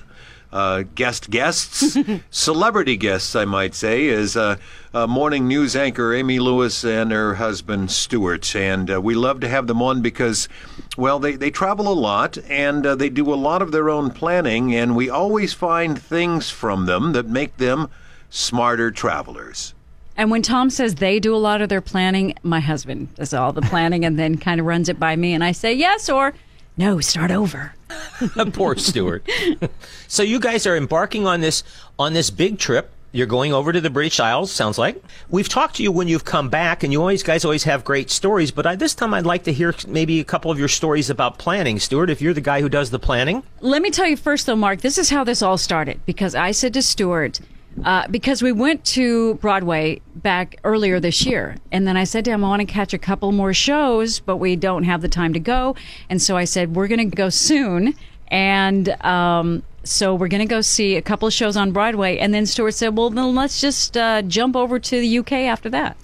[0.53, 1.97] uh, guest guests,
[2.31, 4.57] celebrity guests, I might say, is uh,
[4.95, 8.55] uh, morning news anchor Amy Lewis and her husband Stuart.
[8.55, 10.49] And uh, we love to have them on because,
[10.97, 14.11] well, they, they travel a lot and uh, they do a lot of their own
[14.11, 17.89] planning, and we always find things from them that make them
[18.31, 19.75] smarter travelers.
[20.17, 23.53] And when Tom says they do a lot of their planning, my husband does all
[23.53, 25.35] the planning and then kind of runs it by me.
[25.35, 26.33] And I say yes or
[26.77, 27.75] no, start over.
[28.53, 29.29] Poor Stuart.
[30.09, 31.63] so you guys are embarking on this
[31.99, 32.93] on this big trip.
[33.13, 34.53] You're going over to the British Isles.
[34.53, 37.65] Sounds like we've talked to you when you've come back, and you always guys always
[37.65, 38.51] have great stories.
[38.51, 41.39] But I, this time, I'd like to hear maybe a couple of your stories about
[41.39, 42.11] planning, Stuart.
[42.11, 44.83] If you're the guy who does the planning, Let me tell you first, though, Mark,
[44.83, 47.41] this is how this all started because I said to Stuart,
[47.85, 51.57] uh, because we went to Broadway back earlier this year.
[51.71, 54.37] And then I said to him, I want to catch a couple more shows, but
[54.37, 55.77] we don't have the time to go.
[56.09, 57.95] And so I said, we're going to go soon.
[58.29, 62.19] And um, so we're going to go see a couple of shows on Broadway.
[62.19, 65.69] And then Stuart said, well, then let's just uh, jump over to the UK after
[65.71, 65.97] that.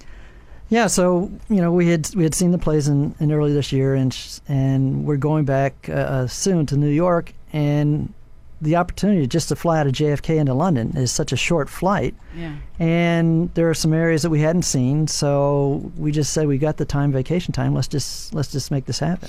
[0.69, 3.73] Yeah, so you know we had we had seen the plays in, in early this
[3.73, 4.17] year, and
[4.49, 8.15] and we're going back uh, soon to New York, and
[8.63, 12.15] the opportunity just to fly out of JFK into London is such a short flight,
[12.37, 12.55] Yeah.
[12.79, 16.77] and there are some areas that we hadn't seen, so we just said we got
[16.77, 17.75] the time, vacation time.
[17.75, 19.29] Let's just let's just make this happen.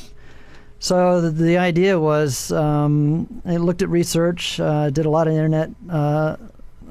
[0.80, 5.34] So the, the idea was, um, I looked at research, uh, did a lot of
[5.34, 6.36] internet uh,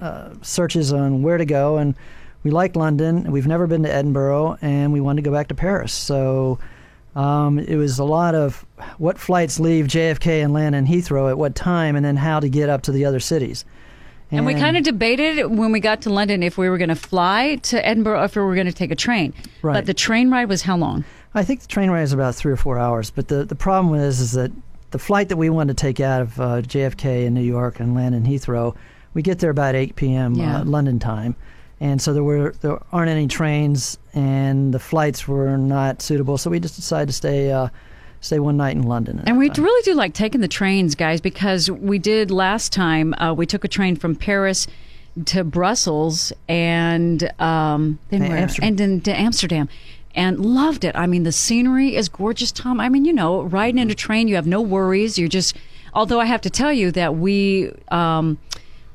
[0.01, 1.95] uh, searches on where to go, and
[2.43, 3.31] we liked London.
[3.31, 5.93] We've never been to Edinburgh, and we wanted to go back to Paris.
[5.93, 6.59] So
[7.15, 8.65] um, it was a lot of
[8.99, 12.49] what flights leave JFK and land in Heathrow at what time, and then how to
[12.49, 13.65] get up to the other cities.
[14.31, 16.95] And we kind of debated when we got to London if we were going to
[16.95, 19.35] fly to Edinburgh or if we were going to take a train.
[19.61, 19.75] Right.
[19.75, 21.05] But the train ride was how long?
[21.35, 23.11] I think the train ride is about three or four hours.
[23.11, 24.51] But the, the problem is is that
[24.91, 27.95] the flight that we wanted to take out of uh, JFK in New York and
[27.95, 28.75] land in Heathrow,
[29.13, 30.35] we get there about 8 p.m.
[30.35, 30.61] Yeah.
[30.61, 31.37] Uh, London time,
[31.83, 36.39] and so there were there aren't any trains, and the flights were not suitable.
[36.39, 37.69] So we just decided to stay uh,
[38.21, 39.21] stay one night in London.
[39.27, 39.65] And we time.
[39.65, 43.15] really do like taking the trains, guys, because we did last time.
[43.15, 44.69] Uh, we took a train from Paris
[45.27, 48.33] to Brussels and um, then And?
[48.33, 48.69] Amsterdam.
[48.69, 49.69] and then to Amsterdam.
[50.15, 50.95] And loved it.
[50.95, 52.81] I mean, the scenery is gorgeous, Tom.
[52.81, 55.19] I mean, you know, riding in a train, you have no worries.
[55.19, 55.57] You're just
[55.95, 58.39] Although I have to tell you that we um,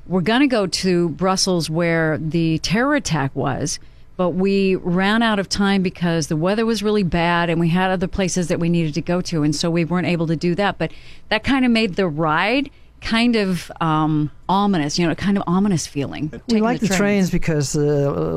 [0.07, 3.79] were going to go to Brussels where the terror attack was,
[4.15, 7.91] but we ran out of time because the weather was really bad and we had
[7.91, 10.55] other places that we needed to go to, and so we weren't able to do
[10.55, 10.77] that.
[10.77, 10.91] But
[11.29, 12.69] that kind of made the ride
[13.07, 16.29] kind of um, ominous, you know, kind of ominous feeling.
[16.31, 17.79] We taking like the, trains because uh,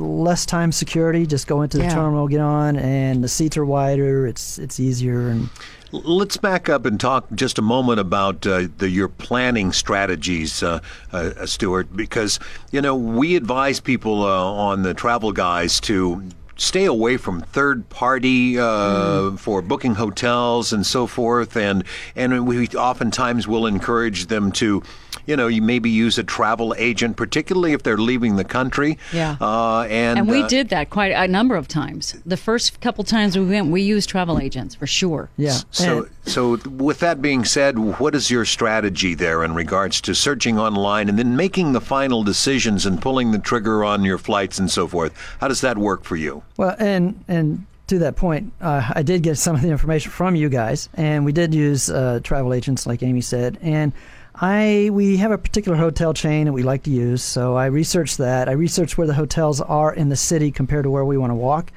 [0.00, 1.26] less time security.
[1.26, 1.94] Just go into the Yeah.
[1.94, 4.26] terminal, get on, and the seats are wider.
[4.26, 5.48] It's it's easier and
[5.92, 10.78] Let's back up and talk just a moment about uh, the, your planning strategies, uh,
[11.12, 12.38] uh, Stuart, because
[12.70, 16.22] you know we advise people uh, on the Travel Guys to
[16.60, 21.82] stay away from third party uh, for booking hotels and so forth, and
[22.14, 24.82] and we oftentimes will encourage them to,
[25.26, 28.98] you know, you maybe use a travel agent, particularly if they're leaving the country.
[29.12, 29.36] Yeah.
[29.40, 32.16] uh, and And we uh, did that quite a number of times.
[32.24, 35.30] The first couple times we went, we used travel agents for sure.
[35.36, 35.58] yeah.
[35.70, 40.58] So, so with that being said, what is your strategy there in regards to searching
[40.58, 44.70] online and then making the final decisions and pulling the trigger on your flights and
[44.70, 45.12] so forth?
[45.40, 46.42] How does that work for you?
[46.56, 50.36] Well, and and to that point, uh, I did get some of the information from
[50.36, 53.92] you guys, and we did use uh, travel agents, like Amy said, and.
[54.40, 58.16] I we have a particular hotel chain that we like to use, so I researched
[58.18, 58.48] that.
[58.48, 61.34] I researched where the hotels are in the city compared to where we want to
[61.34, 61.70] walk,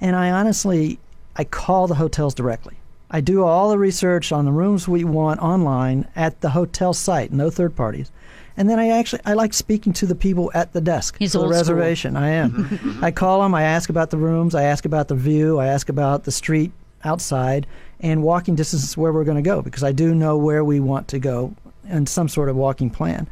[0.00, 1.00] and I honestly
[1.34, 2.76] I call the hotels directly.
[3.10, 7.32] I do all the research on the rooms we want online at the hotel site,
[7.32, 8.12] no third parties.
[8.56, 11.38] And then I actually I like speaking to the people at the desk He's for
[11.38, 11.58] the old school.
[11.58, 12.16] reservation.
[12.16, 12.98] I am.
[13.02, 13.52] I call them.
[13.52, 14.54] I ask about the rooms.
[14.54, 15.58] I ask about the view.
[15.58, 16.70] I ask about the street
[17.04, 17.66] outside
[18.00, 21.08] and walking distance where we're going to go because I do know where we want
[21.08, 21.54] to go
[21.88, 23.28] and some sort of walking plan,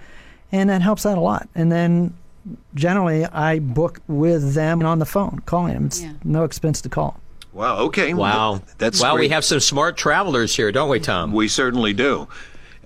[0.53, 1.49] and that helps out a lot.
[1.55, 2.15] And then
[2.75, 5.87] generally I book with them on the phone, calling them.
[5.87, 6.13] It's Yeah.
[6.25, 7.21] no expense to call.
[7.53, 7.79] Wow.
[7.87, 8.15] Okay.
[8.15, 8.63] Wow.
[8.79, 9.17] That's wow.
[9.17, 11.33] We have some smart travelers here, don't we, Tom?
[11.33, 12.27] We certainly do.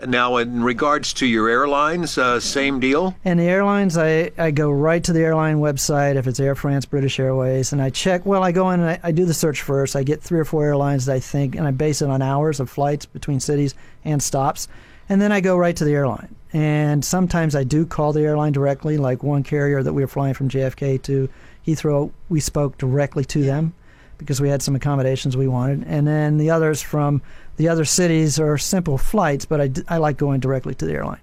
[0.06, 3.16] Now, in regards to your airlines, uh, same deal.
[3.24, 6.84] And the airlines, I, I go right to the airline website if it's Air France,
[6.84, 8.24] British Airways, and I check.
[8.24, 9.96] Well, I go in and I, I do the search first.
[9.96, 12.60] I get three or four airlines that I think, and I base it on hours
[12.60, 14.68] of flights between cities and stops.
[15.08, 16.34] And then I go right to the airline.
[16.52, 20.34] And sometimes I do call the airline directly, like one carrier that we were flying
[20.34, 21.28] from JFK to
[21.66, 23.74] Heathrow, we spoke directly to them
[24.16, 25.84] because we had some accommodations we wanted.
[25.86, 27.22] And then the others from
[27.56, 31.20] the other cities are simple flights, but I, I like going directly to the airline.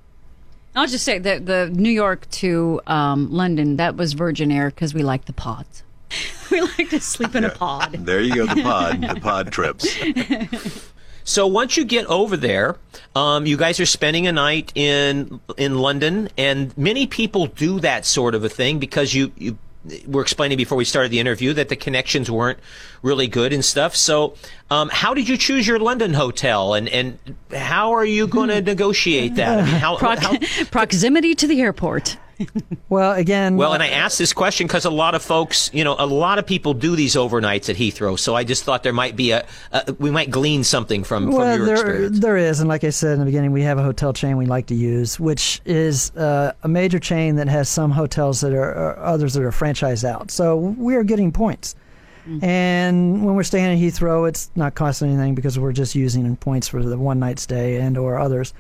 [0.76, 4.94] I'll just say that the New York to um, London, that was Virgin Air because
[4.94, 5.84] we like the pods.
[6.52, 7.94] we like to sleep in a pod.
[7.94, 8.46] There you go.
[8.46, 9.02] The pod.
[9.02, 9.88] the pod trips.
[11.26, 12.78] So once you get over there,
[13.16, 18.06] um, you guys are spending a night in in London, and many people do that
[18.06, 19.58] sort of a thing because you you
[20.08, 22.60] were explaining before we started the interview that the connections weren't
[23.02, 23.96] really good and stuff.
[23.96, 24.36] So,
[24.72, 27.18] um, how did you choose your London hotel, and and
[27.52, 29.60] how are you going to negotiate that?
[29.60, 30.38] I mean, how, Proc- how-
[30.72, 32.18] proximity to the airport.
[32.88, 35.96] Well, again, well, and I asked this question because a lot of folks, you know,
[35.98, 38.18] a lot of people do these overnights at Heathrow.
[38.18, 41.40] So I just thought there might be a, a we might glean something from well,
[41.40, 42.20] from your there, experience.
[42.20, 44.46] there is, and like I said in the beginning, we have a hotel chain we
[44.46, 48.72] like to use, which is uh, a major chain that has some hotels that are,
[48.72, 50.30] or others that are franchised out.
[50.30, 51.76] So we are getting points.
[52.42, 56.68] And when we're staying in Heathrow, it's not costing anything because we're just using points
[56.68, 58.54] for the one night stay and or others.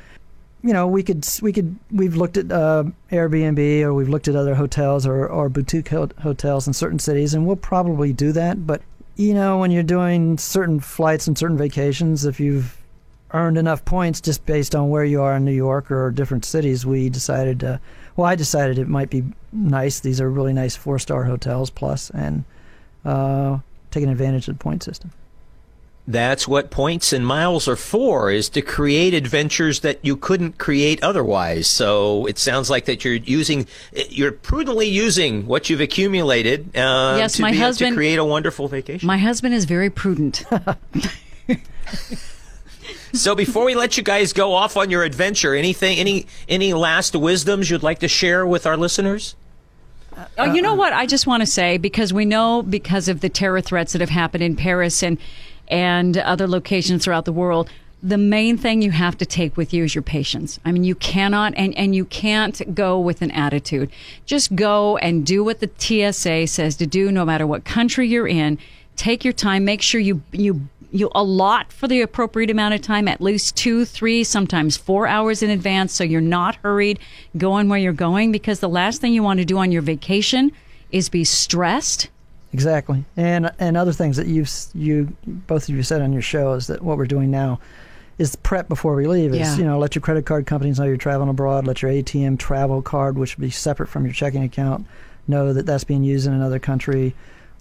[0.66, 4.36] You know, we could we could we've looked at uh, Airbnb or we've looked at
[4.36, 8.66] other hotels or, or boutique ho- hotels in certain cities, and we'll probably do that.
[8.66, 8.82] But
[9.16, 12.82] you know, when you're doing certain flights and certain vacations, if you've
[13.32, 16.86] earned enough points just based on where you are in New York or different cities,
[16.86, 17.78] we decided, uh,
[18.16, 20.00] well, I decided it might be nice.
[20.00, 22.44] These are really nice four star hotels plus, and
[23.04, 23.60] uh,
[23.92, 25.12] taking advantage of the point system.
[26.08, 31.04] That's what points and miles are for, is to create adventures that you couldn't create
[31.04, 31.68] otherwise.
[31.68, 33.66] So it sounds like that you're using,
[34.10, 38.68] you're prudently using what you've accumulated uh, Yes, to, my be, to create a wonderful
[38.68, 39.08] vacation.
[39.08, 40.46] My husband is very prudent.
[43.14, 47.16] so before we let you guys go off on your adventure, anything, any, any last
[47.16, 49.36] wisdoms you'd like to share with our listeners?
[50.38, 50.94] Oh, you know what?
[50.94, 54.10] I just want to say because we know because of the terror threats that have
[54.10, 55.18] happened in Paris and
[55.68, 57.70] and other locations throughout the world,
[58.06, 60.60] the main thing you have to take with you is your patience.
[60.64, 63.90] I mean, you cannot and and you can't go with an attitude.
[64.26, 68.28] Just go and do what the TSA says to do, no matter what country you're
[68.28, 68.60] in.
[68.96, 69.66] Take your time.
[69.66, 73.86] Make sure you you you allot for the appropriate amount of time, at least two,
[73.86, 77.00] three, sometimes four hours in advance, so you're not hurried
[77.38, 78.32] going where you're going.
[78.32, 80.52] Because the last thing you want to do on your vacation
[80.92, 82.10] is be stressed.
[82.56, 86.54] Exactly, and and other things that you've you both of you said on your show
[86.54, 87.60] is that what we're doing now
[88.18, 89.34] is prep before we leave.
[89.34, 89.58] Is Yeah.
[89.58, 91.68] you know let your credit card companies know you're traveling abroad.
[91.68, 94.86] Let your ATM travel card, which would be separate from your checking account,
[95.28, 97.14] know that that's being used in another country.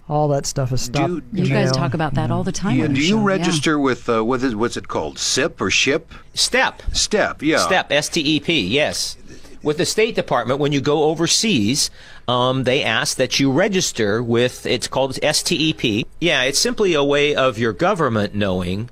[0.07, 1.07] All that stuff is stopped.
[1.09, 1.73] Do- You in guys mail.
[1.73, 2.77] talk about that all the time.
[2.79, 3.25] Yeah, do you show, yeah.
[3.25, 5.19] register with uh, what is what's it called?
[5.19, 6.13] SIP or SHIP?
[6.33, 6.81] Step.
[6.93, 7.41] Step.
[7.41, 7.57] Yeah.
[7.57, 9.17] Step, S T E P, yes.
[9.65, 11.89] With the State Department, when you go overseas,
[12.27, 16.05] um, they ask that you register with, it's called STEP.
[16.21, 18.91] Yeah, it's simply a way of your government knowing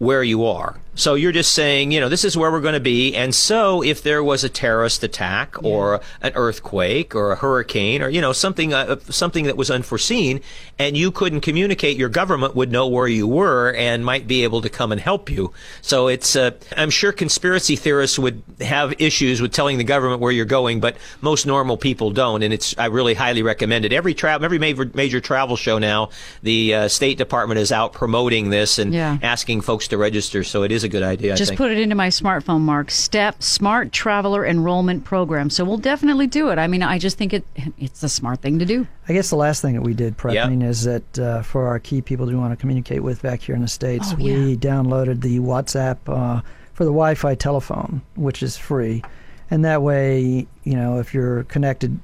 [0.00, 0.80] where you are.
[1.00, 3.16] So you're just saying, you know, this is where we're going to be.
[3.16, 8.10] And so if there was a terrorist attack or an earthquake or a hurricane or,
[8.10, 10.42] you know, something, uh, something that was unforeseen
[10.78, 14.60] and you couldn't communicate, your government would know where you were and might be able
[14.60, 15.54] to come and help you.
[15.80, 20.32] So it's, uh, I'm sure conspiracy theorists would have issues with telling the government where
[20.32, 22.42] you're going, but most normal people don't.
[22.42, 23.94] And it's, I really highly recommend it.
[23.94, 26.10] Every travel, every major, major travel show now,
[26.42, 29.16] the uh, State Department is out promoting this and Yeah.
[29.22, 30.44] asking folks to register.
[30.44, 31.32] So it is a good idea.
[31.32, 31.58] I Just think.
[31.58, 32.90] put it into my smartphone, Mark.
[32.90, 35.48] STEP Smart Traveler Enrollment Program.
[35.50, 36.58] So we'll definitely do it.
[36.58, 37.44] I mean, I just think it
[37.78, 38.86] it's a smart thing to do.
[39.08, 40.46] I guess the last thing that we did Yeah.
[40.46, 43.54] prepping is that uh, for our key people we want to communicate with back here
[43.54, 46.40] in the states, Oh, we downloaded the WhatsApp uh,
[46.74, 49.02] for the Wi-Fi telephone, which is free,
[49.50, 51.98] and that way, you know, if you're connected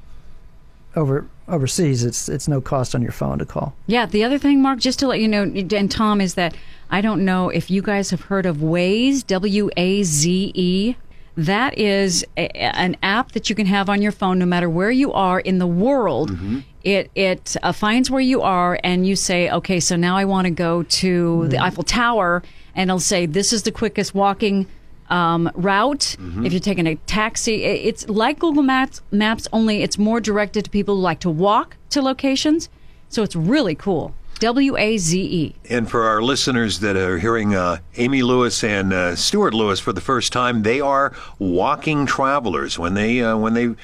[0.95, 3.75] over overseas, it's it's no cost on your phone to call.
[3.87, 6.57] Yeah, the other thing, Mark, just to let you know, and Tom, is that
[6.91, 10.97] I don't know if you guys have heard of Waze, W A Z E.
[11.39, 14.91] That is a, an app that you can have on your phone no matter where
[14.91, 16.31] you are in the world.
[16.83, 20.47] It it uh, finds where you are, and you say, okay, so now I want
[20.47, 22.43] to go to the Eiffel Tower,
[22.75, 24.67] and it'll say this is the quickest walking
[25.11, 26.17] um, route.
[26.45, 30.71] If you're taking a taxi, it's like Google Maps, Maps, only it's more directed to
[30.71, 32.69] people who like to walk to locations.
[33.09, 34.15] So it's really cool.
[34.41, 35.55] W A Z E.
[35.71, 39.95] And for our listeners that are hearing uh, Amy Lewis and uh, Stuart Lewis for
[39.95, 42.79] the first time, they are walking travelers.
[42.79, 43.75] When they uh, when they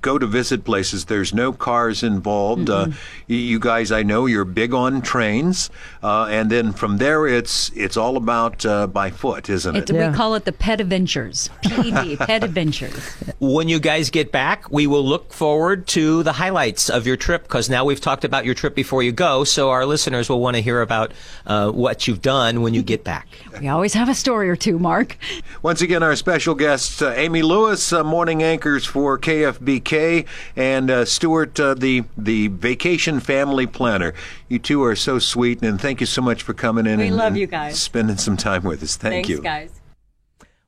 [0.00, 2.70] go to visit places, there's no cars involved.
[2.70, 2.88] Uh,
[3.26, 5.70] you guys, I know you're big on trains,
[6.02, 9.96] uh, and then from there, it's it's all about uh, by foot, isn't It, it?
[9.96, 10.10] Yeah.
[10.10, 11.50] We call it the Ped Adventures.
[11.62, 12.94] PED, Ped Adventures.
[13.38, 17.42] when you guys get back, we will look forward to the highlights of your trip
[17.42, 19.44] because now we've talked about your trip before you go.
[19.44, 21.12] So our listeners will want to hear about
[21.46, 23.26] uh, what you've done when you get back.
[23.60, 25.16] We always have a story or two, Mark.
[25.62, 29.18] Once again, our special guests, uh, Amy Lewis, uh, morning anchors for
[29.66, 34.14] KFBK, and uh, Stuart, uh, the the vacation family planner.
[34.48, 36.98] You two are so sweet, and thank you so much for coming in.
[36.98, 37.80] We and, love and you guys.
[37.80, 38.96] Spending some time with us.
[38.96, 39.42] Thank Thanks, you.
[39.42, 39.80] guys.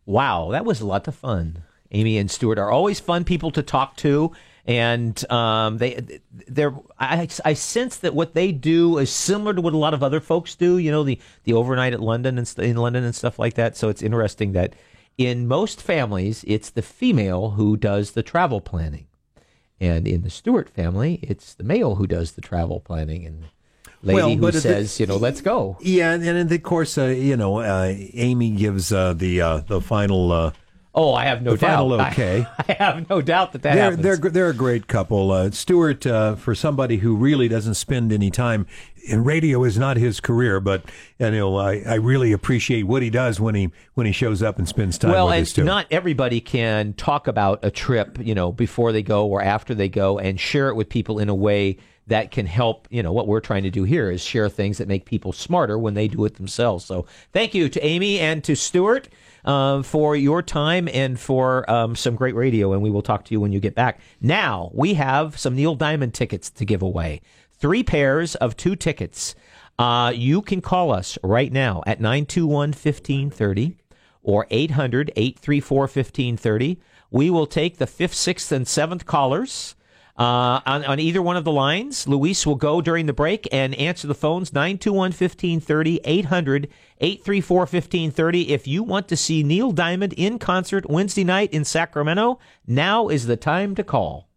[0.04, 1.62] Wow, that was a lot of fun.
[1.90, 4.32] Amy and Stuart are always fun people to talk to,
[4.66, 9.72] and um, they they're I, I sense that what they do is similar to what
[9.72, 10.78] a lot of other folks do.
[10.78, 13.76] You know, the the overnight at London and st- in London and stuff like that.
[13.76, 14.74] So it's interesting that
[15.18, 19.06] in most families, it's the female who does the travel planning,
[19.80, 23.44] and in the Stuart family, it's the male who does the travel planning and.
[24.00, 25.76] Lady Well, who but the- says, you know, let's go.
[25.80, 29.80] Yeah, and, and of course, uh, you know, uh, Amy gives uh, the uh, the
[29.80, 30.52] final uh,
[30.98, 32.12] Oh, I have no the final doubt.
[32.12, 32.44] okay.
[32.58, 34.02] I, I have no doubt that that they're, happens.
[34.02, 35.30] they're they're a great couple.
[35.30, 38.66] Uh, Stuart, uh, for somebody who really doesn't spend any time
[39.04, 40.82] in radio, is not his career, but
[41.20, 44.58] you know, I, I really appreciate what he does when he when he shows up
[44.58, 48.50] and spends time well, with and not everybody can talk about a trip, you know,
[48.50, 51.78] before they go or after they go, and share it with people in a way
[52.08, 52.88] that can help.
[52.90, 55.78] You know, what we're trying to do here is share things that make people smarter
[55.78, 56.84] when they do it themselves.
[56.84, 59.08] So, thank you to Amy and to Stuart.
[59.44, 63.32] Um, for your time and for um, some great radio, and we will talk to
[63.32, 64.00] you when you get back.
[64.20, 67.20] Now we have some Neil Diamond tickets to give away.
[67.52, 69.34] Three pairs of two tickets.
[69.78, 73.76] Uh, you can call us right now at 921 1530
[74.22, 76.80] or 800 834 1530.
[77.10, 79.74] We will take the fifth, sixth, and seventh callers.
[80.18, 83.72] Uh, on, on either one of the lines, Luis will go during the break and
[83.76, 86.68] answer the phones 921 1530, 800
[87.00, 88.52] 834 1530.
[88.52, 93.26] If you want to see Neil Diamond in concert Wednesday night in Sacramento, now is
[93.26, 94.28] the time to call.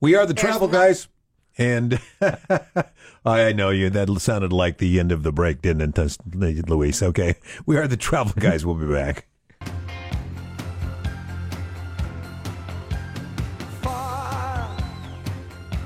[0.00, 1.08] we are the travel guys,
[1.58, 2.00] and
[3.24, 3.90] I know you.
[3.90, 7.02] That sounded like the end of the break, didn't it, Luis?
[7.02, 7.34] Okay,
[7.66, 8.64] we are the travel guys.
[8.64, 9.26] We'll be back.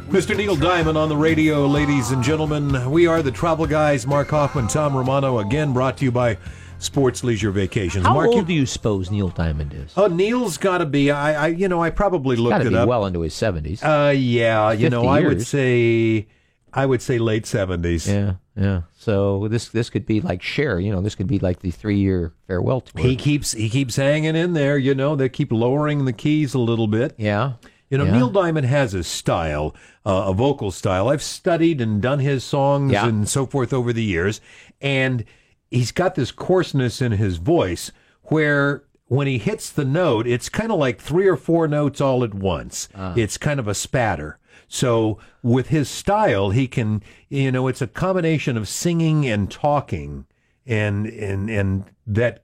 [0.08, 0.34] Mr.
[0.34, 2.90] Neil Diamond on the radio, ladies and gentlemen.
[2.90, 4.06] We are the Travel Guys.
[4.06, 6.38] Mark Hoffman, Tom Romano, again brought to you by
[6.78, 8.06] Sports Leisure Vacations.
[8.06, 9.92] How Mark, old do you suppose Neil Diamond is?
[9.98, 11.10] Oh, Neil's got to be.
[11.10, 12.88] I, I, you know, I probably Got looked to it be up.
[12.88, 13.82] well into his 70s.
[13.84, 16.26] Uh, yeah, you know, 50 I would say
[16.72, 18.08] I would say late seventies.
[18.08, 18.82] Yeah, yeah.
[18.96, 20.80] So this this could be like Cher.
[20.80, 23.02] You know, this could be like the three year farewell tour.
[23.04, 24.78] He keeps he keeps hanging in there.
[24.78, 27.14] You know, they keep lowering the keys a little bit.
[27.18, 27.54] yeah.
[27.90, 28.12] You know, Yeah.
[28.18, 29.74] Neil Diamond has a style,
[30.04, 31.08] uh, a vocal style.
[31.08, 33.06] I've studied and done his songs Yeah.
[33.06, 34.40] and so forth over the years,
[34.80, 35.24] and
[35.70, 37.90] he's got this coarseness in his voice
[38.24, 42.22] where when he hits the note, it's kind of like three or four notes all
[42.22, 42.88] at once.
[42.94, 43.14] Ah.
[43.16, 44.38] It's kind of a spatter.
[44.70, 50.26] So with his style, he can, you know, it's a combination of singing and talking,
[50.66, 52.42] and and and that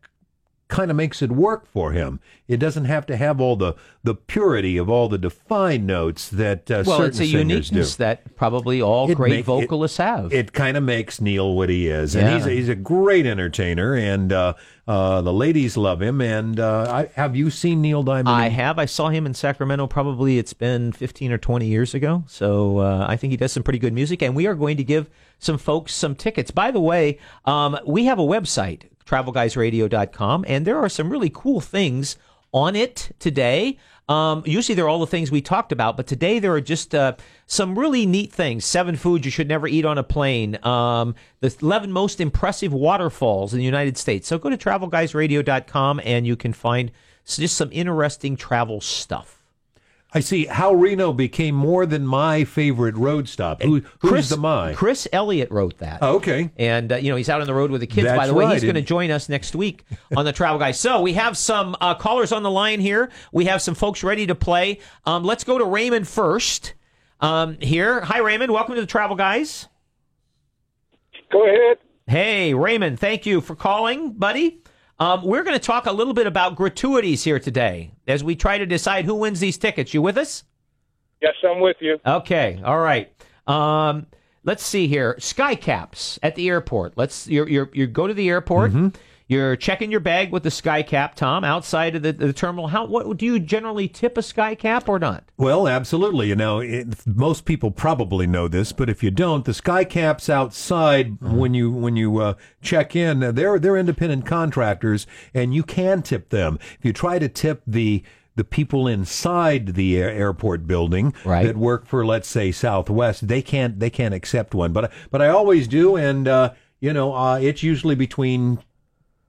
[0.74, 2.18] kind of makes it work for him.
[2.48, 6.68] It doesn't have to have all the the purity of all the defined notes that
[6.70, 7.84] uh, Well, certain it's a singers do.
[8.04, 10.32] that probably all It great make- it- vocalists have.
[10.32, 12.34] It kind of makes Neil what he is, and Yeah.
[12.36, 14.54] he's a, he's a great entertainer, and uh,
[14.88, 16.20] uh, the ladies love him.
[16.20, 18.28] And uh, I, have you seen Neil Diamond?
[18.28, 18.78] I have.
[18.78, 19.86] I saw him in Sacramento.
[19.86, 22.24] Probably it's been fifteen or twenty years ago.
[22.26, 24.84] So uh, I think he does some pretty good music, and we are going to
[24.84, 25.08] give
[25.38, 26.50] some folks some tickets.
[26.50, 31.60] By the way, um, we have a website, travelguysradio.com, and there are some really cool
[31.60, 32.16] things
[32.52, 33.78] on it today.
[34.08, 37.14] Um, usually they're all the things we talked about, but today there are just uh,
[37.46, 38.64] some really neat things.
[38.64, 40.62] Seven foods you should never eat on a plane.
[40.64, 44.28] Um, the 11 most impressive waterfalls in the United States.
[44.28, 46.90] So go to travelguysradio.com and you can find
[47.24, 49.43] just some interesting travel stuff.
[50.16, 53.60] I see how Reno became more than my favorite road stop.
[53.62, 54.72] Who, who's Chris, the my?
[54.72, 55.98] Chris Elliott wrote that.
[56.02, 56.52] Oh, okay.
[56.56, 58.06] And, uh, you know, he's out on the road with the kids.
[58.06, 58.52] By That's the way, right.
[58.52, 59.84] he's going to join us next week
[60.16, 60.78] on the Travel Guys.
[60.78, 63.10] So we have some uh, callers on the line here.
[63.32, 64.78] We have some folks ready to play.
[65.04, 66.74] Um, let's go to Raymond first
[67.20, 68.00] um, here.
[68.02, 68.52] Hi, Raymond.
[68.52, 69.66] Welcome to the Travel Guys.
[71.32, 71.78] Go ahead.
[72.06, 73.00] Hey, Raymond.
[73.00, 74.60] Thank you for calling, buddy.
[74.98, 78.58] Um, we're going to talk a little bit about gratuities here today as we try
[78.58, 79.92] to decide who wins these tickets.
[79.92, 80.44] You with us?
[81.20, 81.98] Yes, I'm with you.
[82.06, 83.12] Okay, all right.
[83.46, 84.06] Um,
[84.44, 85.16] let's see here.
[85.18, 86.96] Sky caps at the airport.
[86.96, 88.72] Let's you you you go to the airport.
[89.26, 92.66] You're checking your bag with the sky cap, Tom, outside of the, the terminal.
[92.68, 95.24] How what do you generally tip a sky cap or not?
[95.38, 96.28] Well, absolutely.
[96.28, 100.28] You know, it, most people probably know this, but if you don't, the sky caps
[100.28, 106.02] outside when you when you uh, check in, they're they're independent contractors, and you can
[106.02, 106.58] tip them.
[106.78, 108.02] If you try to tip the
[108.36, 111.46] the people inside the airport building Right.
[111.46, 114.72] that work for, let's say, Southwest, they can't they can't accept one.
[114.74, 118.58] But but I always do, and uh, you know, uh, it's usually between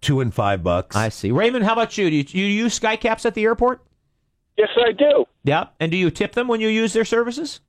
[0.06, 0.96] two and five bucks.
[0.96, 1.32] I see.
[1.32, 2.10] Raymond, how about you?
[2.10, 3.82] Do you, do you use sky caps at the airport?
[4.58, 5.26] Yes, I do.
[5.44, 5.68] Yeah.
[5.80, 7.60] And do you tip them when you use their services?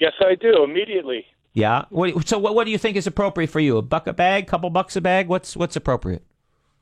[0.00, 0.62] Yes, I do.
[0.64, 1.26] Immediately.
[1.52, 1.84] Yeah.
[1.90, 3.76] What, so what, what do you think is appropriate for you?
[3.76, 5.28] A buck a bag, couple bucks a bag?
[5.28, 6.24] What's what's appropriate?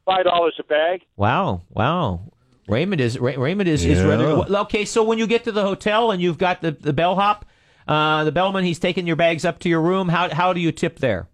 [0.05, 1.03] Five dollars a bag.
[1.16, 2.32] Wow, wow.
[2.68, 4.07] Raymond is Ra- Raymond is, is Yeah.
[4.07, 4.24] ready.
[4.24, 7.45] Well, Okay, so when you get to the hotel and you've got the the bellhop,
[7.88, 10.09] uh, the bellman, he's taking your bags up to your room.
[10.09, 11.28] How how do you tip there?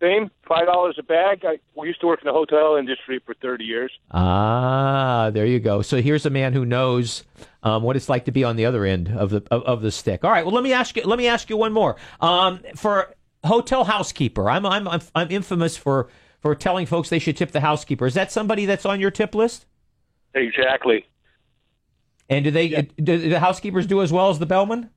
[0.00, 0.30] Same.
[0.46, 1.44] Five dollars a bag.
[1.44, 3.92] I we used to work in the hotel industry for thirty years.
[4.10, 5.82] Ah, there you go.
[5.82, 7.24] So here's a man who knows
[7.62, 9.90] um, what it's like to be on the other end of the of, of the
[9.90, 10.24] stick.
[10.24, 10.44] All right.
[10.44, 11.04] Well, let me ask you.
[11.04, 11.96] Let me ask you one more.
[12.20, 13.14] Um, for
[13.44, 16.08] hotel housekeeper, I'm I'm I'm, I'm infamous for
[16.40, 18.04] for telling folks they should tip the housekeeper.
[18.06, 19.64] Is that somebody that's on your tip list?
[20.34, 21.06] Exactly.
[22.28, 24.90] And do they do the housekeepers do as well as the bellman?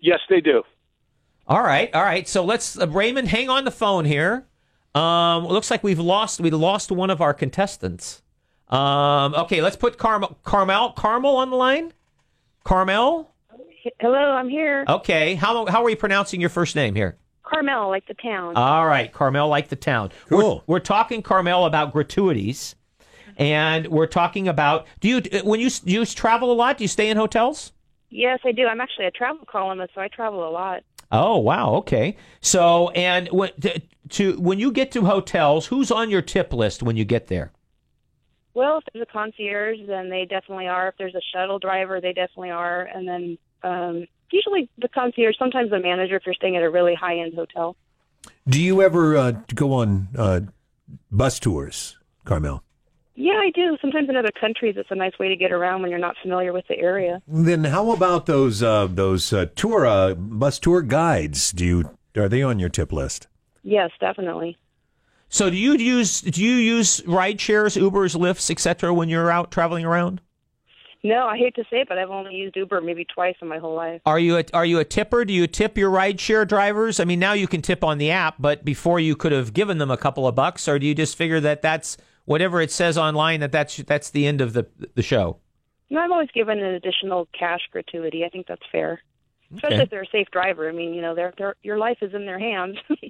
[0.00, 0.62] Yes, they do.
[1.48, 2.28] All right, all right.
[2.28, 4.46] So let's uh, Raymond, hang on the phone here.
[4.94, 8.22] Um, looks like we've lost we lost one of our contestants.
[8.68, 11.94] Um, okay, let's put Carmel Carmel Carmel on the line.
[12.64, 13.32] Carmel.
[13.98, 14.84] Hello, I'm here.
[14.86, 17.16] Okay, how how are you pronouncing your first name here?
[17.44, 18.54] Carmel, like the town.
[18.56, 20.10] All right, Carmel, like the town.
[20.28, 20.64] Cool.
[20.66, 22.74] We're, we're talking Carmel about gratuities,
[23.38, 26.76] and we're talking about do you when you do you travel a lot?
[26.76, 27.72] Do you stay in hotels?
[28.10, 28.66] yes, I do.
[28.66, 30.82] I'm actually a travel columnist, so I travel a lot.
[31.10, 32.16] Oh wow, okay.
[32.40, 33.80] So and when to,
[34.10, 37.52] to when you get to hotels, who's on your tip list when you get there?
[38.54, 40.88] Well, if there's a concierge, then they definitely are.
[40.88, 42.82] If there's a shuttle driver, they definitely are.
[42.82, 46.94] And then um, usually the concierge, sometimes the manager if you're staying at a really
[46.94, 47.76] high end hotel.
[48.48, 50.40] Do you ever uh, go on uh,
[51.10, 52.62] bus tours, Carmel?
[53.20, 53.76] Yeah, I do.
[53.80, 56.52] Sometimes in other countries, it's a nice way to get around when you're not familiar
[56.52, 57.20] with the area.
[57.26, 61.50] Then how about those uh, those uh, tour uh, bus tour guides?
[61.50, 63.26] Do you are they on your tip list?
[63.64, 64.56] Yes, definitely.
[65.28, 68.94] So do you use do you use ride shares, Ubers, Lyfts, etc.
[68.94, 70.20] when you're out traveling around?
[71.02, 73.58] No, I hate to say it, but I've only used Uber maybe twice in my
[73.58, 74.00] whole life.
[74.06, 75.24] Are you a, are you a tipper?
[75.24, 77.00] Do you tip your ride share drivers?
[77.00, 79.78] I mean, now you can tip on the app, but before you could have given
[79.78, 81.96] them a couple of bucks, or do you just figure that that's
[82.28, 85.38] whatever it says online that that's that's the end of the the show?
[85.90, 88.24] No, I've always given an additional cash gratuity.
[88.24, 89.00] I think that's fair.
[89.54, 89.82] especially Okay.
[89.84, 90.68] if they're a safe driver.
[90.68, 92.76] I mean, you know, they're, they're, your life is in their hands.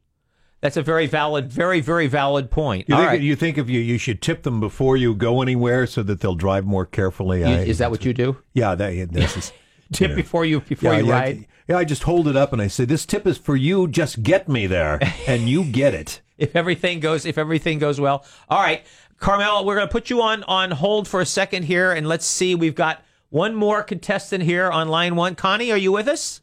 [0.61, 2.89] That's a very valid, very, very valid point.
[2.89, 3.21] You All think, right.
[3.21, 6.35] you think if you you should tip them before you go anywhere so that they'll
[6.35, 7.41] drive more carefully.
[7.41, 8.39] You- I- is that what you do?
[8.55, 9.53] Yeah, that this is
[9.93, 11.47] Tip before you before yeah, you yeah, ride.
[11.69, 13.87] Yeah, I just hold it up and I say, "This tip is for you.
[13.89, 14.99] Just get me there,
[15.29, 18.25] and you get it." if everything goes if everything goes well.
[18.51, 18.85] All right,
[19.19, 22.25] Carmel, we're going to put you on on hold for a second here, and let's
[22.25, 22.55] see.
[22.55, 25.35] We've got one more contestant here on line one.
[25.35, 26.41] Connie, are you with us?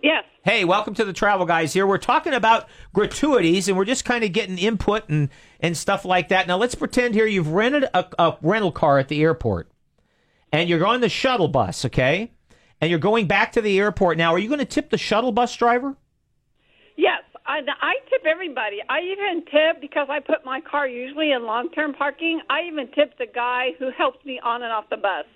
[0.00, 0.24] Yes.
[0.44, 1.86] Hey, welcome to the Travel Guys here.
[1.86, 5.28] We're talking about gratuities, and we're just kind of getting input and
[5.60, 6.46] and stuff like that.
[6.46, 9.68] Now, let's pretend here you've rented a, a rental car at the airport,
[10.52, 12.30] and you're on the shuttle bus, okay?
[12.80, 14.18] And you're going back to the airport.
[14.18, 15.96] Now, are you going to tip the shuttle bus driver?
[16.96, 18.78] Yes, I, I tip everybody.
[18.88, 22.40] I even tip because I put my car usually in long-term parking.
[22.48, 25.26] I even tip the guy who helps me on and off the bus.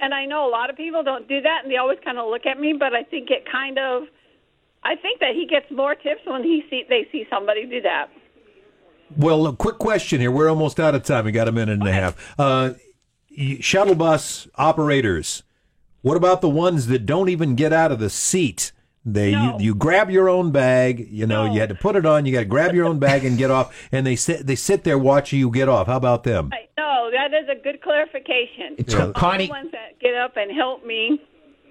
[0.00, 2.28] And I know a lot of people don't do that, and they always kind of
[2.28, 2.74] look at me.
[2.78, 4.04] But I think it kind of,
[4.84, 8.06] I think that he gets more tips when he see they see somebody do that.
[9.16, 10.30] Well, a quick question here.
[10.30, 11.24] We're almost out of time.
[11.24, 12.34] We got a minute and a half.
[12.38, 12.74] Uh,
[13.60, 15.42] shuttle bus operators.
[16.02, 18.72] What about the ones that don't even get out of the seat?
[19.08, 21.08] They you, you grab your own bag.
[21.10, 22.26] You know you had to put it on.
[22.26, 23.88] You got to grab your own bag and get off.
[23.92, 25.86] And they sit they sit there watching you get off.
[25.86, 26.50] How about them?
[26.76, 28.74] No, that is a good clarification.
[28.78, 31.20] It's All Connie- the ones that get up and help me.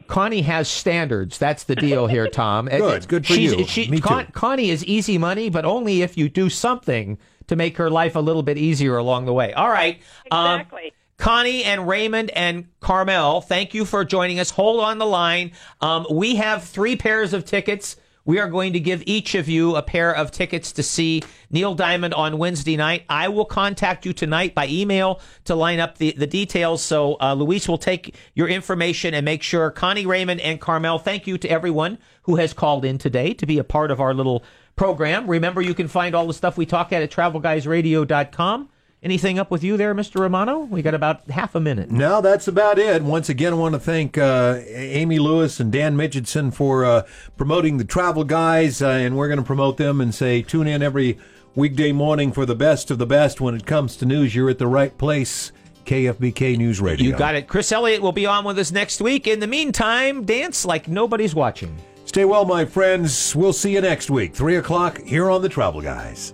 [0.08, 1.38] Connie has standards.
[1.38, 2.68] That's the deal here, Tom.
[2.72, 3.08] Good.
[3.08, 3.66] Good for She's- you.
[3.66, 4.24] She, Me too.
[4.34, 7.18] Connie is easy money, but only if you do something
[7.48, 9.52] to make her life a little bit easier along the way.
[9.54, 10.00] All right.
[10.32, 10.94] um, Exactly.
[11.18, 14.50] Connie and Raymond and Carmel, thank you for joining us.
[14.52, 15.52] Hold on the line.
[15.82, 17.96] Um, we have three pairs of tickets.
[18.26, 21.76] We are going to give each of you a pair of tickets to see Neil
[21.76, 23.04] Diamond on Wednesday night.
[23.08, 26.82] I will contact you tonight by email to line up the, the details.
[26.82, 29.70] So uh, Luis will take your information and make sure.
[29.70, 33.60] Connie, Raymond, and Carmel, thank you to everyone who has called in today to be
[33.60, 34.44] a part of our little
[34.76, 35.28] program.
[35.28, 38.70] Remember, you can find all the stuff we talk at at travelguysradio.com.
[39.06, 40.20] Anything up with you there, Mr.
[40.20, 40.62] Romano?
[40.62, 41.92] We got about half a minute.
[41.92, 43.04] No, that's about it.
[43.04, 47.04] Once again, I want to thank uh, Amy Lewis and Dan Midgetson for uh,
[47.38, 50.82] promoting the Travel Guys, uh, and we're going to promote them and say tune in
[50.82, 51.20] every
[51.54, 53.40] weekday morning for the best of the best.
[53.40, 55.52] When it comes to news, you're at the right place.
[55.86, 57.06] KFBK News Radio.
[57.06, 57.48] You got it.
[57.48, 59.28] Chris Elliott will be on with us next week.
[59.28, 61.78] In the meantime, dance like nobody's watching.
[62.06, 63.36] Stay well, my friends.
[63.36, 66.34] We'll see you next week, three o'clock here on the Travel Guys.